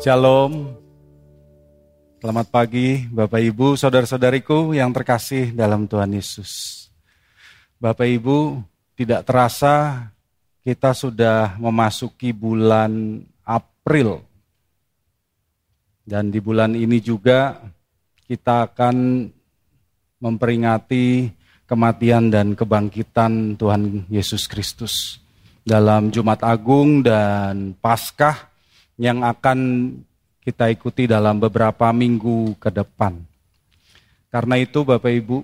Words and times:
Shalom. 0.00 0.80
Selamat 2.24 2.48
pagi 2.48 3.04
Bapak 3.04 3.36
Ibu, 3.36 3.76
saudara-saudariku 3.76 4.72
yang 4.72 4.96
terkasih 4.96 5.52
dalam 5.52 5.84
Tuhan 5.84 6.16
Yesus. 6.16 6.88
Bapak 7.76 8.08
Ibu, 8.08 8.64
tidak 8.96 9.28
terasa 9.28 10.08
kita 10.64 10.96
sudah 10.96 11.60
memasuki 11.60 12.32
bulan 12.32 13.20
April. 13.44 14.24
Dan 16.00 16.32
di 16.32 16.40
bulan 16.40 16.72
ini 16.72 16.96
juga 17.04 17.60
kita 18.24 18.72
akan 18.72 19.28
memperingati 20.16 21.28
kematian 21.68 22.32
dan 22.32 22.56
kebangkitan 22.56 23.52
Tuhan 23.60 24.08
Yesus 24.08 24.48
Kristus. 24.48 25.20
Dalam 25.60 26.08
Jumat 26.08 26.40
Agung 26.40 27.04
dan 27.04 27.76
Paskah 27.76 28.49
yang 29.00 29.24
akan 29.24 29.58
kita 30.44 30.68
ikuti 30.68 31.08
dalam 31.08 31.40
beberapa 31.40 31.88
minggu 31.88 32.60
ke 32.60 32.68
depan. 32.68 33.16
Karena 34.28 34.60
itu 34.60 34.84
Bapak 34.84 35.08
Ibu, 35.08 35.40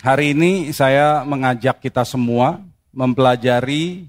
hari 0.00 0.32
ini 0.32 0.72
saya 0.72 1.28
mengajak 1.28 1.84
kita 1.84 2.08
semua 2.08 2.64
mempelajari 2.88 4.08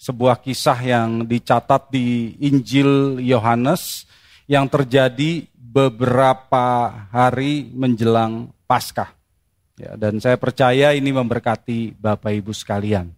sebuah 0.00 0.40
kisah 0.40 0.80
yang 0.80 1.28
dicatat 1.28 1.92
di 1.92 2.32
Injil 2.40 3.20
Yohanes 3.20 4.08
yang 4.48 4.64
terjadi 4.64 5.44
beberapa 5.52 6.88
hari 7.12 7.68
menjelang 7.76 8.48
Paskah. 8.64 9.12
Ya, 9.76 10.00
dan 10.00 10.16
saya 10.16 10.40
percaya 10.40 10.96
ini 10.96 11.12
memberkati 11.12 11.92
Bapak 12.00 12.32
Ibu 12.32 12.56
sekalian. 12.56 13.12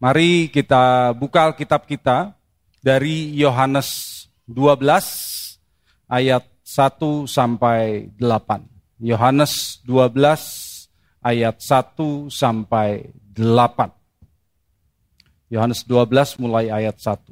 Mari 0.00 0.48
kita 0.48 1.12
buka 1.12 1.52
Alkitab 1.52 1.84
kita 1.84 2.34
dari 2.82 3.30
Yohanes 3.38 4.26
12 4.50 6.10
ayat 6.10 6.42
1 6.66 7.30
sampai 7.30 8.10
8. 8.18 8.98
Yohanes 8.98 9.78
12 9.86 10.90
ayat 11.22 11.62
1 11.62 12.26
sampai 12.26 13.06
8. 13.38 15.54
Yohanes 15.54 15.86
12 15.86 16.42
mulai 16.42 16.74
ayat 16.74 16.98
1. 16.98 17.22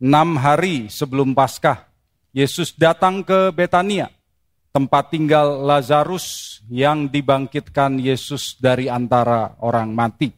Enam 0.00 0.40
hari 0.40 0.88
sebelum 0.88 1.36
Paskah, 1.36 1.84
Yesus 2.32 2.72
datang 2.74 3.20
ke 3.20 3.52
Betania, 3.52 4.08
tempat 4.72 5.12
tinggal 5.12 5.60
Lazarus 5.60 6.58
yang 6.72 7.12
dibangkitkan 7.12 8.00
Yesus 8.00 8.56
dari 8.56 8.88
antara 8.88 9.60
orang 9.60 9.92
mati. 9.92 10.32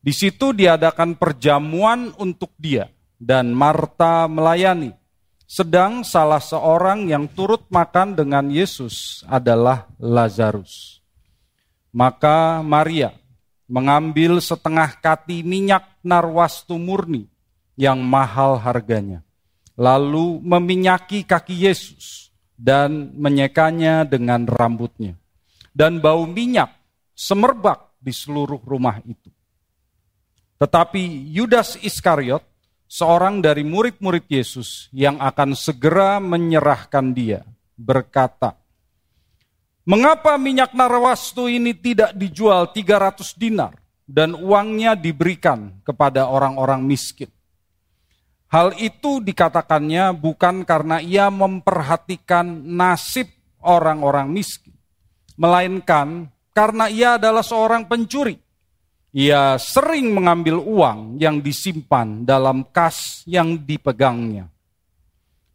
Di 0.00 0.16
situ 0.16 0.56
diadakan 0.56 1.20
perjamuan 1.20 2.16
untuk 2.16 2.56
dia 2.56 2.88
dan 3.20 3.52
Marta 3.52 4.24
melayani. 4.24 4.96
Sedang 5.44 6.06
salah 6.06 6.40
seorang 6.40 7.04
yang 7.04 7.28
turut 7.28 7.68
makan 7.68 8.16
dengan 8.16 8.48
Yesus 8.48 9.20
adalah 9.28 9.92
Lazarus. 10.00 11.04
Maka 11.92 12.64
Maria 12.64 13.12
mengambil 13.68 14.40
setengah 14.40 14.96
kati 14.98 15.44
minyak 15.44 16.00
narwastu 16.00 16.80
murni 16.80 17.28
yang 17.76 18.00
mahal 18.00 18.56
harganya. 18.56 19.20
Lalu 19.74 20.40
meminyaki 20.40 21.26
kaki 21.26 21.66
Yesus 21.66 22.30
dan 22.54 23.14
menyekanya 23.18 24.06
dengan 24.06 24.46
rambutnya. 24.46 25.18
Dan 25.70 25.98
bau 25.98 26.26
minyak 26.30 26.70
semerbak 27.14 27.94
di 27.98 28.14
seluruh 28.14 28.62
rumah 28.62 29.02
itu. 29.02 29.30
Tetapi 30.60 31.30
Yudas 31.32 31.80
Iskariot 31.80 32.44
seorang 32.90 33.38
dari 33.38 33.62
murid-murid 33.62 34.26
Yesus 34.26 34.90
yang 34.90 35.22
akan 35.22 35.54
segera 35.54 36.18
menyerahkan 36.18 37.14
dia, 37.14 37.46
berkata, 37.78 38.58
Mengapa 39.86 40.36
minyak 40.36 40.76
narwastu 40.76 41.48
ini 41.48 41.72
tidak 41.72 42.12
dijual 42.12 42.68
300 42.68 43.32
dinar 43.38 43.74
dan 44.04 44.36
uangnya 44.36 44.92
diberikan 44.98 45.80
kepada 45.86 46.28
orang-orang 46.28 46.84
miskin? 46.84 47.30
Hal 48.50 48.74
itu 48.82 49.22
dikatakannya 49.22 50.10
bukan 50.18 50.66
karena 50.66 50.98
ia 50.98 51.30
memperhatikan 51.30 52.44
nasib 52.66 53.30
orang-orang 53.62 54.26
miskin, 54.30 54.74
melainkan 55.38 56.28
karena 56.50 56.90
ia 56.90 57.14
adalah 57.14 57.46
seorang 57.46 57.86
pencuri 57.86 58.49
ia 59.10 59.58
sering 59.58 60.14
mengambil 60.14 60.62
uang 60.62 61.18
yang 61.18 61.42
disimpan 61.42 62.22
dalam 62.22 62.62
kas 62.70 63.26
yang 63.26 63.58
dipegangnya. 63.58 64.46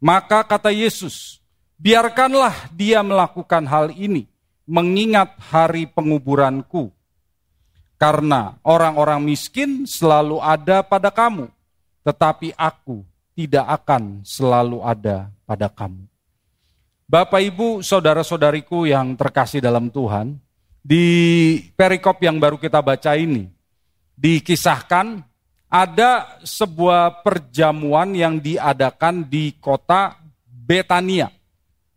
Maka 0.04 0.44
kata 0.44 0.76
Yesus, 0.76 1.40
biarkanlah 1.80 2.70
dia 2.76 3.00
melakukan 3.00 3.64
hal 3.64 3.96
ini, 3.96 4.28
mengingat 4.68 5.40
hari 5.40 5.88
penguburanku. 5.88 6.92
Karena 7.96 8.60
orang-orang 8.60 9.24
miskin 9.24 9.88
selalu 9.88 10.44
ada 10.44 10.84
pada 10.84 11.08
kamu, 11.08 11.48
tetapi 12.04 12.52
aku 12.60 13.08
tidak 13.40 13.66
akan 13.82 14.20
selalu 14.28 14.84
ada 14.84 15.32
pada 15.48 15.72
kamu. 15.72 16.04
Bapak, 17.08 17.40
ibu, 17.40 17.80
saudara-saudariku 17.80 18.84
yang 18.84 19.16
terkasih 19.16 19.64
dalam 19.64 19.88
Tuhan, 19.88 20.36
di 20.86 21.06
perikop 21.74 22.22
yang 22.22 22.38
baru 22.38 22.62
kita 22.62 22.78
baca 22.78 23.18
ini 23.18 23.50
dikisahkan 24.14 25.26
ada 25.66 26.38
sebuah 26.46 27.26
perjamuan 27.26 28.14
yang 28.14 28.38
diadakan 28.38 29.26
di 29.26 29.58
kota 29.58 30.22
Betania. 30.46 31.34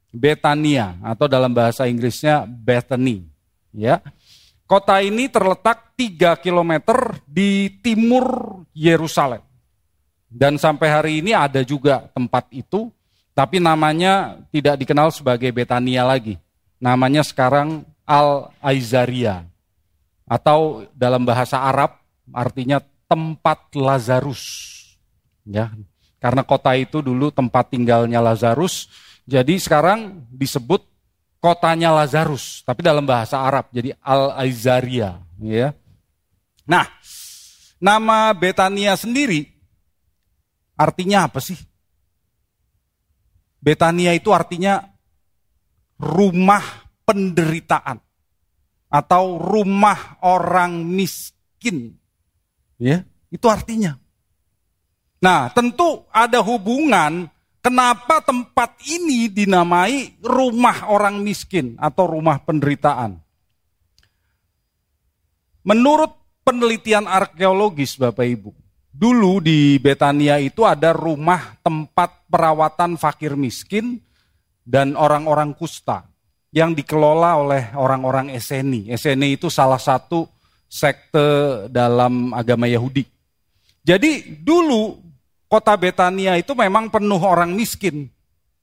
Betania 0.09 0.97
atau 1.05 1.29
dalam 1.29 1.53
bahasa 1.53 1.85
Inggrisnya 1.85 2.49
Bethany, 2.49 3.29
ya. 3.77 4.01
Kota 4.65 5.05
ini 5.05 5.29
terletak 5.29 5.93
3 6.01 6.41
km 6.41 6.73
di 7.29 7.69
timur 7.85 8.25
Yerusalem. 8.73 9.45
Dan 10.29 10.57
sampai 10.57 10.89
hari 10.89 11.13
ini 11.21 11.37
ada 11.37 11.61
juga 11.61 12.09
tempat 12.13 12.49
itu, 12.53 12.89
tapi 13.37 13.61
namanya 13.61 14.41
tidak 14.49 14.81
dikenal 14.81 15.13
sebagai 15.13 15.53
Betania 15.53 16.09
lagi. 16.09 16.41
Namanya 16.81 17.21
sekarang 17.21 17.85
Al-Aizaria 18.09 19.45
atau 20.25 20.89
dalam 20.97 21.29
bahasa 21.29 21.61
Arab 21.61 22.01
artinya 22.33 22.81
tempat 23.05 23.69
Lazarus. 23.77 24.65
Ya, 25.49 25.73
karena 26.21 26.45
kota 26.45 26.77
itu 26.77 27.01
dulu 27.01 27.33
tempat 27.33 27.73
tinggalnya 27.73 28.21
Lazarus, 28.21 28.89
jadi 29.25 29.57
sekarang 29.57 30.29
disebut 30.29 30.85
kotanya 31.41 31.93
Lazarus, 31.93 32.65
tapi 32.65 32.85
dalam 32.85 33.05
bahasa 33.05 33.41
Arab 33.41 33.69
jadi 33.73 33.97
Al-Aizaria, 34.01 35.25
ya. 35.41 35.73
Nah, 36.69 36.85
nama 37.81 38.33
Betania 38.37 38.93
sendiri 38.93 39.49
artinya 40.77 41.25
apa 41.29 41.41
sih? 41.41 41.57
Betania 43.59 44.13
itu 44.15 44.31
artinya 44.31 44.85
rumah 45.99 46.88
penderitaan 47.09 48.05
atau 48.93 49.41
rumah 49.41 50.21
orang 50.21 50.85
miskin. 50.85 51.97
Ya, 52.77 53.09
itu 53.33 53.49
artinya. 53.49 53.97
Nah, 55.25 55.49
tentu 55.57 56.05
ada 56.13 56.45
hubungan 56.45 57.27
kenapa 57.65 58.21
tempat 58.21 58.77
ini 58.87 59.33
dinamai 59.33 60.21
rumah 60.21 60.93
orang 60.93 61.25
miskin 61.25 61.75
atau 61.81 62.05
rumah 62.07 62.45
penderitaan. 62.45 63.17
Menurut 65.65 66.13
penelitian 66.47 67.09
arkeologis 67.09 67.99
Bapak 67.99 68.25
Ibu, 68.25 68.53
dulu 68.95 69.43
di 69.43 69.77
Betania 69.83 70.39
itu 70.39 70.63
ada 70.63 70.95
rumah 70.95 71.59
tempat 71.61 72.31
perawatan 72.31 72.95
fakir 72.95 73.35
miskin 73.35 74.01
dan 74.63 74.95
orang-orang 74.95 75.53
kusta 75.53 76.09
yang 76.49 76.73
dikelola 76.73 77.37
oleh 77.39 77.63
orang-orang 77.77 78.33
Eseni. 78.33 78.89
Eseni 78.89 79.37
itu 79.37 79.53
salah 79.53 79.81
satu 79.81 80.25
sekte 80.69 81.69
dalam 81.73 82.33
agama 82.33 82.69
Yahudi. 82.69 83.05
Jadi 83.85 84.41
dulu 84.45 85.01
kota 85.49 85.73
Betania 85.77 86.37
itu 86.37 86.53
memang 86.53 86.93
penuh 86.93 87.21
orang 87.21 87.53
miskin. 87.57 88.09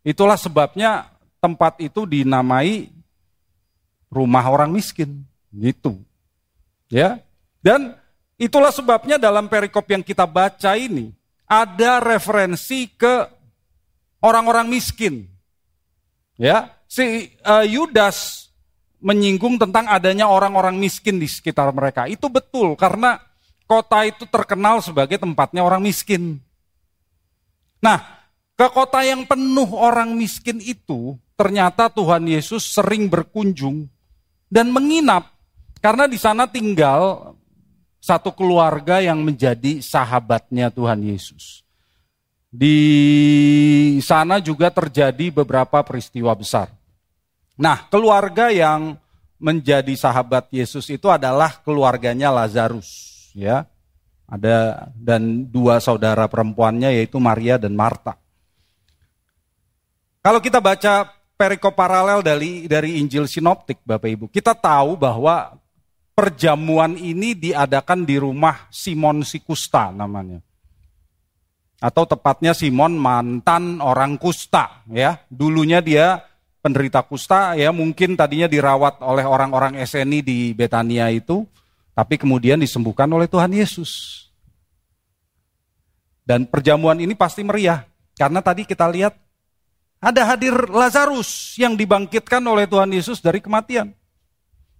Itulah 0.06 0.38
sebabnya 0.38 1.10
tempat 1.42 1.82
itu 1.82 2.06
dinamai 2.06 2.94
rumah 4.14 4.46
orang 4.46 4.70
miskin, 4.70 5.26
gitu. 5.50 5.98
Ya. 6.90 7.18
Dan 7.66 7.98
itulah 8.38 8.70
sebabnya 8.70 9.18
dalam 9.18 9.50
perikop 9.50 9.90
yang 9.90 10.06
kita 10.06 10.30
baca 10.30 10.78
ini 10.78 11.10
ada 11.50 11.98
referensi 11.98 12.86
ke 12.94 13.26
orang-orang 14.22 14.70
miskin. 14.70 15.26
Ya, 16.38 16.75
si 16.96 17.36
uh, 17.44 17.68
Yudas 17.68 18.48
menyinggung 19.04 19.60
tentang 19.60 19.92
adanya 19.92 20.32
orang-orang 20.32 20.80
miskin 20.80 21.20
di 21.20 21.28
sekitar 21.28 21.76
mereka. 21.76 22.08
Itu 22.08 22.32
betul 22.32 22.80
karena 22.80 23.20
kota 23.68 24.08
itu 24.08 24.24
terkenal 24.32 24.80
sebagai 24.80 25.20
tempatnya 25.20 25.60
orang 25.60 25.84
miskin. 25.84 26.40
Nah, 27.84 28.16
Ke 28.56 28.72
kota 28.72 29.04
yang 29.04 29.28
penuh 29.28 29.68
orang 29.76 30.16
miskin 30.16 30.64
itu, 30.64 31.20
ternyata 31.36 31.92
Tuhan 31.92 32.24
Yesus 32.24 32.64
sering 32.64 33.12
berkunjung 33.12 33.92
dan 34.48 34.72
menginap 34.72 35.28
karena 35.84 36.08
di 36.08 36.16
sana 36.16 36.48
tinggal 36.48 37.36
satu 38.00 38.32
keluarga 38.32 39.04
yang 39.04 39.20
menjadi 39.20 39.84
sahabatnya 39.84 40.72
Tuhan 40.72 41.04
Yesus. 41.04 41.68
Di 42.48 42.80
sana 44.00 44.40
juga 44.40 44.72
terjadi 44.72 45.36
beberapa 45.36 45.84
peristiwa 45.84 46.32
besar. 46.32 46.72
Nah, 47.56 47.88
keluarga 47.88 48.52
yang 48.52 49.00
menjadi 49.40 49.92
sahabat 49.96 50.52
Yesus 50.52 50.88
itu 50.92 51.08
adalah 51.08 51.60
keluarganya 51.64 52.32
Lazarus, 52.32 52.88
ya. 53.36 53.68
Ada 54.26 54.90
dan 54.98 55.46
dua 55.46 55.78
saudara 55.78 56.26
perempuannya 56.26 56.90
yaitu 56.90 57.22
Maria 57.22 57.62
dan 57.62 57.78
Marta. 57.78 58.18
Kalau 60.26 60.42
kita 60.42 60.58
baca 60.58 61.14
perikop 61.38 61.78
paralel 61.78 62.26
dari 62.26 62.66
dari 62.66 62.98
Injil 62.98 63.30
Sinoptik 63.30 63.86
Bapak 63.86 64.10
Ibu, 64.10 64.26
kita 64.34 64.58
tahu 64.58 64.98
bahwa 64.98 65.54
perjamuan 66.18 66.98
ini 66.98 67.38
diadakan 67.38 68.02
di 68.02 68.18
rumah 68.18 68.66
Simon 68.74 69.22
Sikusta 69.22 69.94
namanya. 69.94 70.42
Atau 71.78 72.10
tepatnya 72.10 72.58
Simon 72.58 72.98
mantan 72.98 73.78
orang 73.78 74.18
kusta 74.18 74.82
ya. 74.90 75.22
Dulunya 75.30 75.86
dia 75.86 76.26
penderita 76.66 77.06
kusta 77.06 77.54
ya 77.54 77.70
mungkin 77.70 78.18
tadinya 78.18 78.50
dirawat 78.50 78.98
oleh 79.06 79.22
orang-orang 79.22 79.78
SNI 79.86 80.26
di 80.26 80.50
Betania 80.58 81.14
itu 81.14 81.46
tapi 81.94 82.18
kemudian 82.18 82.58
disembuhkan 82.58 83.06
oleh 83.14 83.30
Tuhan 83.30 83.54
Yesus. 83.54 84.26
Dan 86.26 86.50
perjamuan 86.50 86.98
ini 86.98 87.14
pasti 87.14 87.46
meriah 87.46 87.86
karena 88.18 88.42
tadi 88.42 88.66
kita 88.66 88.90
lihat 88.90 89.14
ada 90.02 90.26
hadir 90.26 90.54
Lazarus 90.74 91.54
yang 91.62 91.78
dibangkitkan 91.78 92.42
oleh 92.42 92.66
Tuhan 92.66 92.90
Yesus 92.90 93.22
dari 93.22 93.38
kematian. 93.38 93.94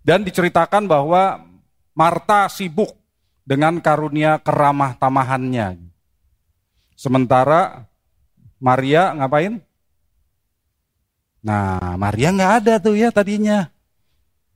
Dan 0.02 0.26
diceritakan 0.26 0.90
bahwa 0.90 1.42
Marta 1.94 2.46
sibuk 2.50 2.94
dengan 3.42 3.78
karunia 3.82 4.38
keramah 4.38 4.98
tamahannya. 4.98 5.82
Sementara 6.94 7.90
Maria 8.62 9.18
ngapain? 9.18 9.65
Nah, 11.46 11.94
Maria 12.02 12.34
nggak 12.34 12.54
ada 12.66 12.74
tuh 12.82 12.98
ya 12.98 13.14
tadinya. 13.14 13.70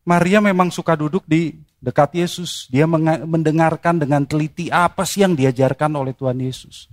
Maria 0.02 0.42
memang 0.42 0.74
suka 0.74 0.98
duduk 0.98 1.22
di 1.30 1.54
dekat 1.78 2.18
Yesus. 2.18 2.66
Dia 2.74 2.90
mendengarkan 2.90 4.02
dengan 4.02 4.26
teliti 4.26 4.74
apa 4.74 5.06
sih 5.06 5.22
yang 5.22 5.38
diajarkan 5.38 5.94
oleh 5.94 6.18
Tuhan 6.18 6.42
Yesus. 6.42 6.90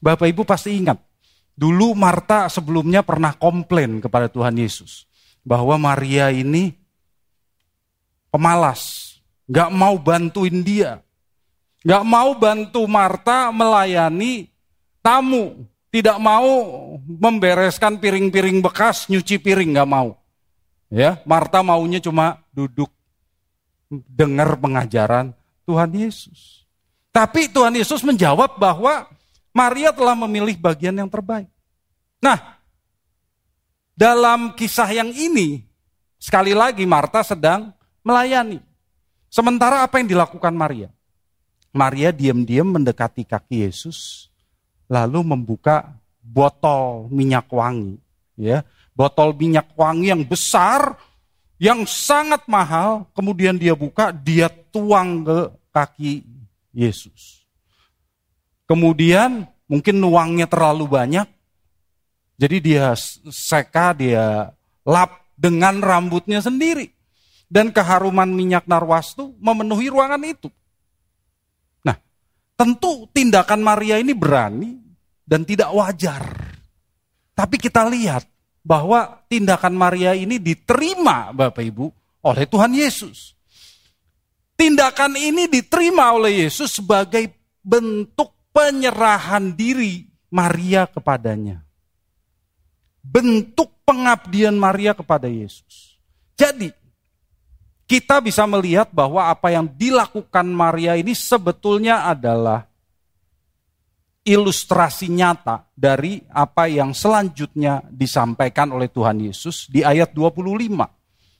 Bapak 0.00 0.32
Ibu 0.32 0.48
pasti 0.48 0.80
ingat, 0.80 0.96
Dulu 1.54 1.94
Marta 1.94 2.50
sebelumnya 2.50 3.06
pernah 3.06 3.30
komplain 3.30 4.02
kepada 4.02 4.26
Tuhan 4.26 4.58
Yesus 4.58 5.06
bahwa 5.46 5.78
Maria 5.78 6.34
ini 6.34 6.74
pemalas, 8.26 9.14
nggak 9.46 9.70
mau 9.70 9.94
bantuin 9.94 10.66
dia, 10.66 10.98
nggak 11.86 12.02
mau 12.02 12.34
bantu 12.34 12.82
Marta 12.90 13.54
melayani 13.54 14.50
tamu, 14.98 15.62
tidak 15.94 16.18
mau 16.18 16.50
membereskan 17.06 18.02
piring-piring 18.02 18.58
bekas, 18.58 19.06
nyuci 19.06 19.38
piring 19.38 19.78
nggak 19.78 19.86
mau. 19.86 20.18
Ya, 20.90 21.22
Marta 21.22 21.62
maunya 21.62 22.02
cuma 22.02 22.42
duduk 22.50 22.90
dengar 24.10 24.58
pengajaran 24.58 25.30
Tuhan 25.62 25.94
Yesus. 25.94 26.66
Tapi 27.14 27.46
Tuhan 27.46 27.78
Yesus 27.78 28.02
menjawab 28.02 28.58
bahwa 28.58 29.06
Maria 29.54 29.94
telah 29.94 30.18
memilih 30.18 30.58
bagian 30.58 30.98
yang 30.98 31.06
terbaik. 31.06 31.46
Nah, 32.18 32.58
dalam 33.94 34.58
kisah 34.58 34.90
yang 34.90 35.14
ini, 35.14 35.62
sekali 36.18 36.58
lagi 36.58 36.82
Marta 36.90 37.22
sedang 37.22 37.70
melayani. 38.02 38.58
Sementara 39.30 39.86
apa 39.86 40.02
yang 40.02 40.10
dilakukan 40.10 40.58
Maria? 40.58 40.90
Maria 41.70 42.10
diam-diam 42.10 42.66
mendekati 42.66 43.22
kaki 43.22 43.62
Yesus, 43.62 44.30
lalu 44.88 45.20
membuka 45.24 45.96
botol 46.20 47.08
minyak 47.12 47.48
wangi. 47.52 48.00
ya 48.36 48.64
Botol 48.94 49.34
minyak 49.34 49.74
wangi 49.74 50.14
yang 50.14 50.22
besar, 50.22 50.94
yang 51.58 51.82
sangat 51.84 52.46
mahal, 52.46 53.10
kemudian 53.14 53.58
dia 53.58 53.74
buka, 53.74 54.14
dia 54.14 54.46
tuang 54.70 55.26
ke 55.26 55.38
kaki 55.74 56.22
Yesus. 56.70 57.42
Kemudian 58.64 59.50
mungkin 59.66 59.98
nuangnya 59.98 60.46
terlalu 60.46 60.86
banyak, 60.86 61.26
jadi 62.34 62.56
dia 62.58 62.84
seka, 63.30 63.94
dia 63.94 64.50
lap 64.82 65.22
dengan 65.38 65.78
rambutnya 65.78 66.42
sendiri. 66.42 66.90
Dan 67.46 67.70
keharuman 67.70 68.26
minyak 68.26 68.66
narwastu 68.66 69.36
memenuhi 69.38 69.86
ruangan 69.86 70.22
itu. 70.26 70.50
Tentu 72.54 73.10
tindakan 73.10 73.60
Maria 73.66 73.98
ini 73.98 74.14
berani 74.14 74.78
dan 75.26 75.42
tidak 75.42 75.74
wajar. 75.74 76.22
Tapi 77.34 77.58
kita 77.58 77.82
lihat 77.90 78.22
bahwa 78.62 79.26
tindakan 79.26 79.74
Maria 79.74 80.14
ini 80.14 80.38
diterima 80.38 81.34
Bapak 81.34 81.64
Ibu 81.66 81.86
oleh 82.24 82.44
Tuhan 82.46 82.72
Yesus. 82.72 83.34
Tindakan 84.54 85.18
ini 85.18 85.50
diterima 85.50 86.14
oleh 86.14 86.46
Yesus 86.46 86.78
sebagai 86.78 87.26
bentuk 87.58 88.30
penyerahan 88.54 89.50
diri 89.50 90.06
Maria 90.30 90.86
kepadanya. 90.86 91.58
Bentuk 93.02 93.82
pengabdian 93.82 94.54
Maria 94.54 94.94
kepada 94.94 95.26
Yesus. 95.26 95.98
Jadi, 96.38 96.70
kita 97.94 98.18
bisa 98.18 98.42
melihat 98.42 98.90
bahwa 98.90 99.30
apa 99.30 99.54
yang 99.54 99.70
dilakukan 99.70 100.50
Maria 100.50 100.98
ini 100.98 101.14
sebetulnya 101.14 102.10
adalah 102.10 102.66
ilustrasi 104.26 105.14
nyata 105.14 105.70
dari 105.78 106.18
apa 106.26 106.66
yang 106.66 106.90
selanjutnya 106.90 107.86
disampaikan 107.86 108.74
oleh 108.74 108.90
Tuhan 108.90 109.22
Yesus 109.22 109.70
di 109.70 109.86
ayat 109.86 110.10
25. 110.10 110.74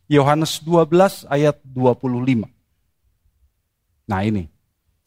Yohanes 0.07 0.63
12 0.63 1.27
ayat 1.27 1.59
25. 1.67 2.47
Nah 4.07 4.23
ini, 4.23 4.47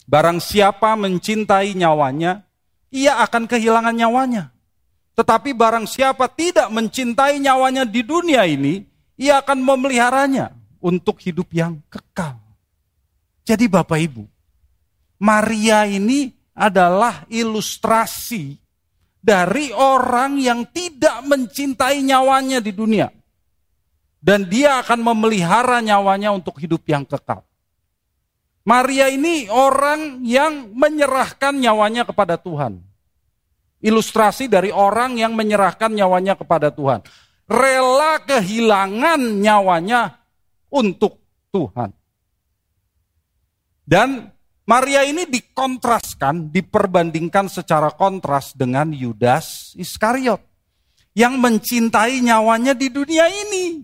Barang 0.04 0.44
siapa 0.44 1.00
mencintai 1.00 1.72
nyawanya, 1.80 2.44
ia 2.92 3.24
akan 3.24 3.48
kehilangan 3.48 3.96
nyawanya. 3.96 4.52
Tetapi 5.16 5.56
barang 5.56 5.88
siapa 5.88 6.28
tidak 6.28 6.68
mencintai 6.76 7.40
nyawanya 7.40 7.88
di 7.88 8.04
dunia 8.04 8.44
ini, 8.44 8.84
ia 9.16 9.40
akan 9.40 9.64
memeliharanya 9.64 10.57
untuk 10.82 11.22
hidup 11.22 11.50
yang 11.54 11.82
kekal. 11.90 12.38
Jadi 13.48 13.66
Bapak 13.72 14.00
Ibu, 14.00 14.24
Maria 15.24 15.88
ini 15.88 16.30
adalah 16.58 17.24
ilustrasi 17.30 18.58
dari 19.22 19.70
orang 19.74 20.42
yang 20.42 20.68
tidak 20.74 21.24
mencintai 21.26 22.02
nyawanya 22.02 22.60
di 22.60 22.72
dunia. 22.74 23.08
Dan 24.18 24.50
dia 24.50 24.82
akan 24.82 25.14
memelihara 25.14 25.80
nyawanya 25.80 26.34
untuk 26.34 26.58
hidup 26.60 26.84
yang 26.90 27.06
kekal. 27.06 27.46
Maria 28.68 29.08
ini 29.08 29.48
orang 29.48 30.28
yang 30.28 30.76
menyerahkan 30.76 31.56
nyawanya 31.56 32.04
kepada 32.04 32.36
Tuhan. 32.36 32.84
Ilustrasi 33.80 34.52
dari 34.52 34.74
orang 34.74 35.16
yang 35.16 35.38
menyerahkan 35.38 35.88
nyawanya 35.88 36.36
kepada 36.36 36.74
Tuhan. 36.74 37.00
Rela 37.48 38.20
kehilangan 38.28 39.40
nyawanya 39.40 40.20
untuk 40.78 41.18
Tuhan. 41.50 41.90
Dan 43.88 44.30
Maria 44.68 45.08
ini 45.08 45.24
dikontraskan, 45.24 46.52
diperbandingkan 46.52 47.48
secara 47.48 47.88
kontras 47.96 48.52
dengan 48.52 48.92
Yudas 48.92 49.72
Iskariot. 49.80 50.44
Yang 51.18 51.34
mencintai 51.40 52.22
nyawanya 52.22 52.76
di 52.78 52.92
dunia 52.92 53.26
ini. 53.32 53.82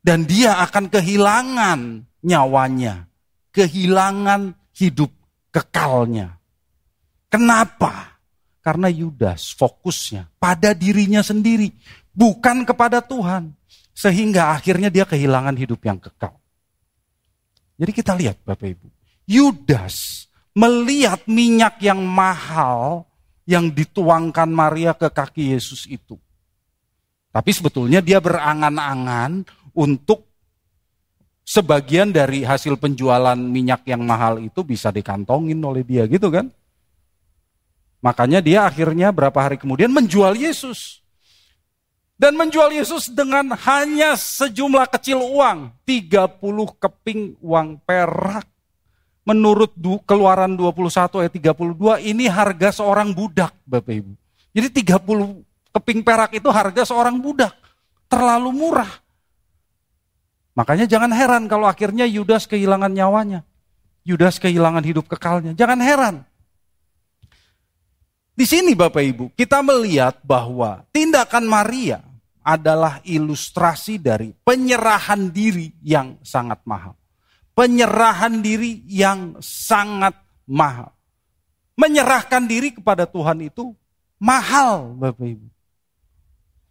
Dan 0.00 0.22
dia 0.22 0.62
akan 0.62 0.86
kehilangan 0.86 1.80
nyawanya, 2.22 3.10
kehilangan 3.50 4.54
hidup 4.78 5.10
kekalnya. 5.50 6.38
Kenapa? 7.26 8.22
Karena 8.62 8.86
Yudas 8.86 9.50
fokusnya 9.58 10.30
pada 10.38 10.78
dirinya 10.78 11.26
sendiri, 11.26 11.74
bukan 12.14 12.62
kepada 12.62 13.02
Tuhan. 13.02 13.55
Sehingga 13.96 14.52
akhirnya 14.52 14.92
dia 14.92 15.08
kehilangan 15.08 15.56
hidup 15.56 15.80
yang 15.80 15.96
kekal. 15.96 16.36
Jadi 17.80 17.92
kita 17.96 18.12
lihat 18.12 18.44
Bapak 18.44 18.68
Ibu, 18.76 18.88
Yudas 19.24 20.28
melihat 20.52 21.24
minyak 21.24 21.80
yang 21.80 22.00
mahal 22.04 23.08
yang 23.48 23.72
dituangkan 23.72 24.48
Maria 24.52 24.92
ke 24.92 25.08
kaki 25.08 25.56
Yesus 25.56 25.88
itu. 25.88 26.20
Tapi 27.32 27.50
sebetulnya 27.52 28.00
dia 28.00 28.20
berangan-angan 28.20 29.44
untuk 29.76 30.24
sebagian 31.46 32.10
dari 32.10 32.42
hasil 32.42 32.80
penjualan 32.80 33.36
minyak 33.36 33.86
yang 33.86 34.02
mahal 34.02 34.42
itu 34.42 34.64
bisa 34.66 34.88
dikantongin 34.88 35.60
oleh 35.60 35.84
dia 35.84 36.08
gitu 36.08 36.32
kan. 36.32 36.48
Makanya 38.00 38.40
dia 38.40 38.66
akhirnya 38.66 39.12
berapa 39.12 39.36
hari 39.36 39.56
kemudian 39.56 39.92
menjual 39.92 40.34
Yesus. 40.34 41.05
Dan 42.16 42.32
menjual 42.32 42.72
Yesus 42.72 43.12
dengan 43.12 43.52
hanya 43.52 44.16
sejumlah 44.16 44.88
kecil 44.88 45.20
uang. 45.20 45.68
30 45.84 46.80
keping 46.80 47.36
uang 47.44 47.76
perak. 47.84 48.48
Menurut 49.28 49.76
keluaran 50.08 50.56
21 50.56 51.20
ayat 51.20 51.32
32 51.34 52.08
ini 52.08 52.24
harga 52.24 52.80
seorang 52.80 53.12
budak 53.12 53.52
Bapak 53.68 53.92
Ibu. 53.92 54.12
Jadi 54.56 54.68
30 54.80 55.76
keping 55.76 56.00
perak 56.00 56.32
itu 56.32 56.48
harga 56.48 56.88
seorang 56.88 57.20
budak. 57.20 57.52
Terlalu 58.08 58.48
murah. 58.54 58.88
Makanya 60.56 60.88
jangan 60.88 61.12
heran 61.12 61.44
kalau 61.52 61.68
akhirnya 61.68 62.08
Yudas 62.08 62.48
kehilangan 62.48 62.88
nyawanya. 62.88 63.44
Yudas 64.08 64.40
kehilangan 64.40 64.80
hidup 64.86 65.04
kekalnya. 65.04 65.52
Jangan 65.52 65.84
heran. 65.84 66.16
Di 68.36 68.46
sini 68.48 68.72
Bapak 68.72 69.02
Ibu, 69.04 69.24
kita 69.34 69.60
melihat 69.60 70.22
bahwa 70.24 70.86
tindakan 70.94 71.44
Maria 71.44 72.05
adalah 72.46 73.02
ilustrasi 73.02 73.98
dari 73.98 74.30
penyerahan 74.30 75.34
diri 75.34 75.74
yang 75.82 76.22
sangat 76.22 76.62
mahal. 76.62 76.94
Penyerahan 77.58 78.38
diri 78.38 78.86
yang 78.86 79.42
sangat 79.42 80.14
mahal. 80.46 80.94
Menyerahkan 81.74 82.46
diri 82.46 82.70
kepada 82.70 83.02
Tuhan 83.02 83.42
itu 83.42 83.74
mahal 84.22 84.94
Bapak 84.94 85.26
Ibu. 85.26 85.46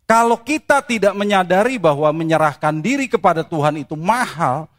Kalau 0.05 0.37
kita 0.39 0.79
tidak 0.85 1.17
menyadari 1.17 1.75
bahwa 1.81 2.07
menyerahkan 2.13 2.77
diri 2.79 3.09
kepada 3.09 3.41
Tuhan 3.41 3.81
itu 3.81 3.97
mahal, 3.97 4.69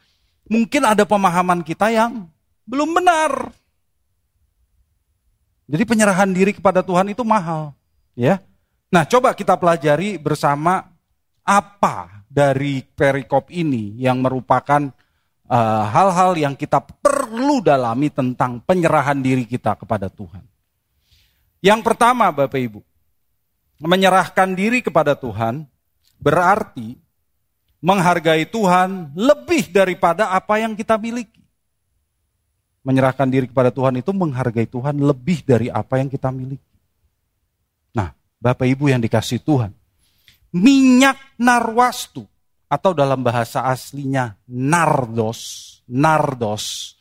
mungkin 0.46 0.86
ada 0.86 1.02
pemahaman 1.02 1.60
kita 1.66 1.90
yang 1.90 2.30
belum 2.62 2.94
benar. 2.94 3.50
Jadi 5.66 5.82
penyerahan 5.82 6.30
diri 6.30 6.54
kepada 6.54 6.78
Tuhan 6.78 7.10
itu 7.10 7.26
mahal, 7.26 7.74
ya. 8.14 8.38
Nah, 8.92 9.02
coba 9.06 9.34
kita 9.34 9.58
pelajari 9.58 10.18
bersama 10.18 10.82
apa 11.42 12.26
dari 12.26 12.82
perikop 12.82 13.50
ini 13.50 13.98
yang 13.98 14.22
merupakan 14.22 14.82
eh, 15.46 15.84
hal-hal 15.90 16.32
uh, 16.34 16.38
yang 16.38 16.54
kita 16.54 16.82
perlu 16.82 17.62
dalami 17.62 18.10
tentang 18.10 18.62
penyerahan 18.62 19.18
diri 19.18 19.46
kita 19.46 19.74
kepada 19.74 20.06
Tuhan. 20.10 20.42
Yang 21.62 21.80
pertama, 21.82 22.30
Bapak 22.30 22.60
Ibu, 22.60 22.80
menyerahkan 23.82 24.54
diri 24.54 24.82
kepada 24.82 25.18
Tuhan 25.18 25.66
berarti 26.22 26.94
menghargai 27.82 28.46
Tuhan 28.48 29.12
lebih 29.18 29.68
daripada 29.74 30.30
apa 30.32 30.62
yang 30.62 30.78
kita 30.78 30.96
miliki 30.96 31.36
menyerahkan 32.86 33.26
diri 33.26 33.50
kepada 33.50 33.74
Tuhan 33.74 33.98
itu 33.98 34.14
menghargai 34.14 34.70
Tuhan 34.70 34.94
lebih 35.02 35.42
dari 35.42 35.66
apa 35.66 35.98
yang 35.98 36.06
kita 36.06 36.30
miliki. 36.30 36.65
Bapak 38.36 38.68
Ibu 38.68 38.92
yang 38.92 39.00
dikasih 39.00 39.40
Tuhan, 39.40 39.72
minyak 40.52 41.16
narwastu 41.40 42.24
atau 42.66 42.92
dalam 42.92 43.22
bahasa 43.22 43.64
aslinya 43.66 44.36
nardos, 44.46 45.80
nardos 45.88 46.96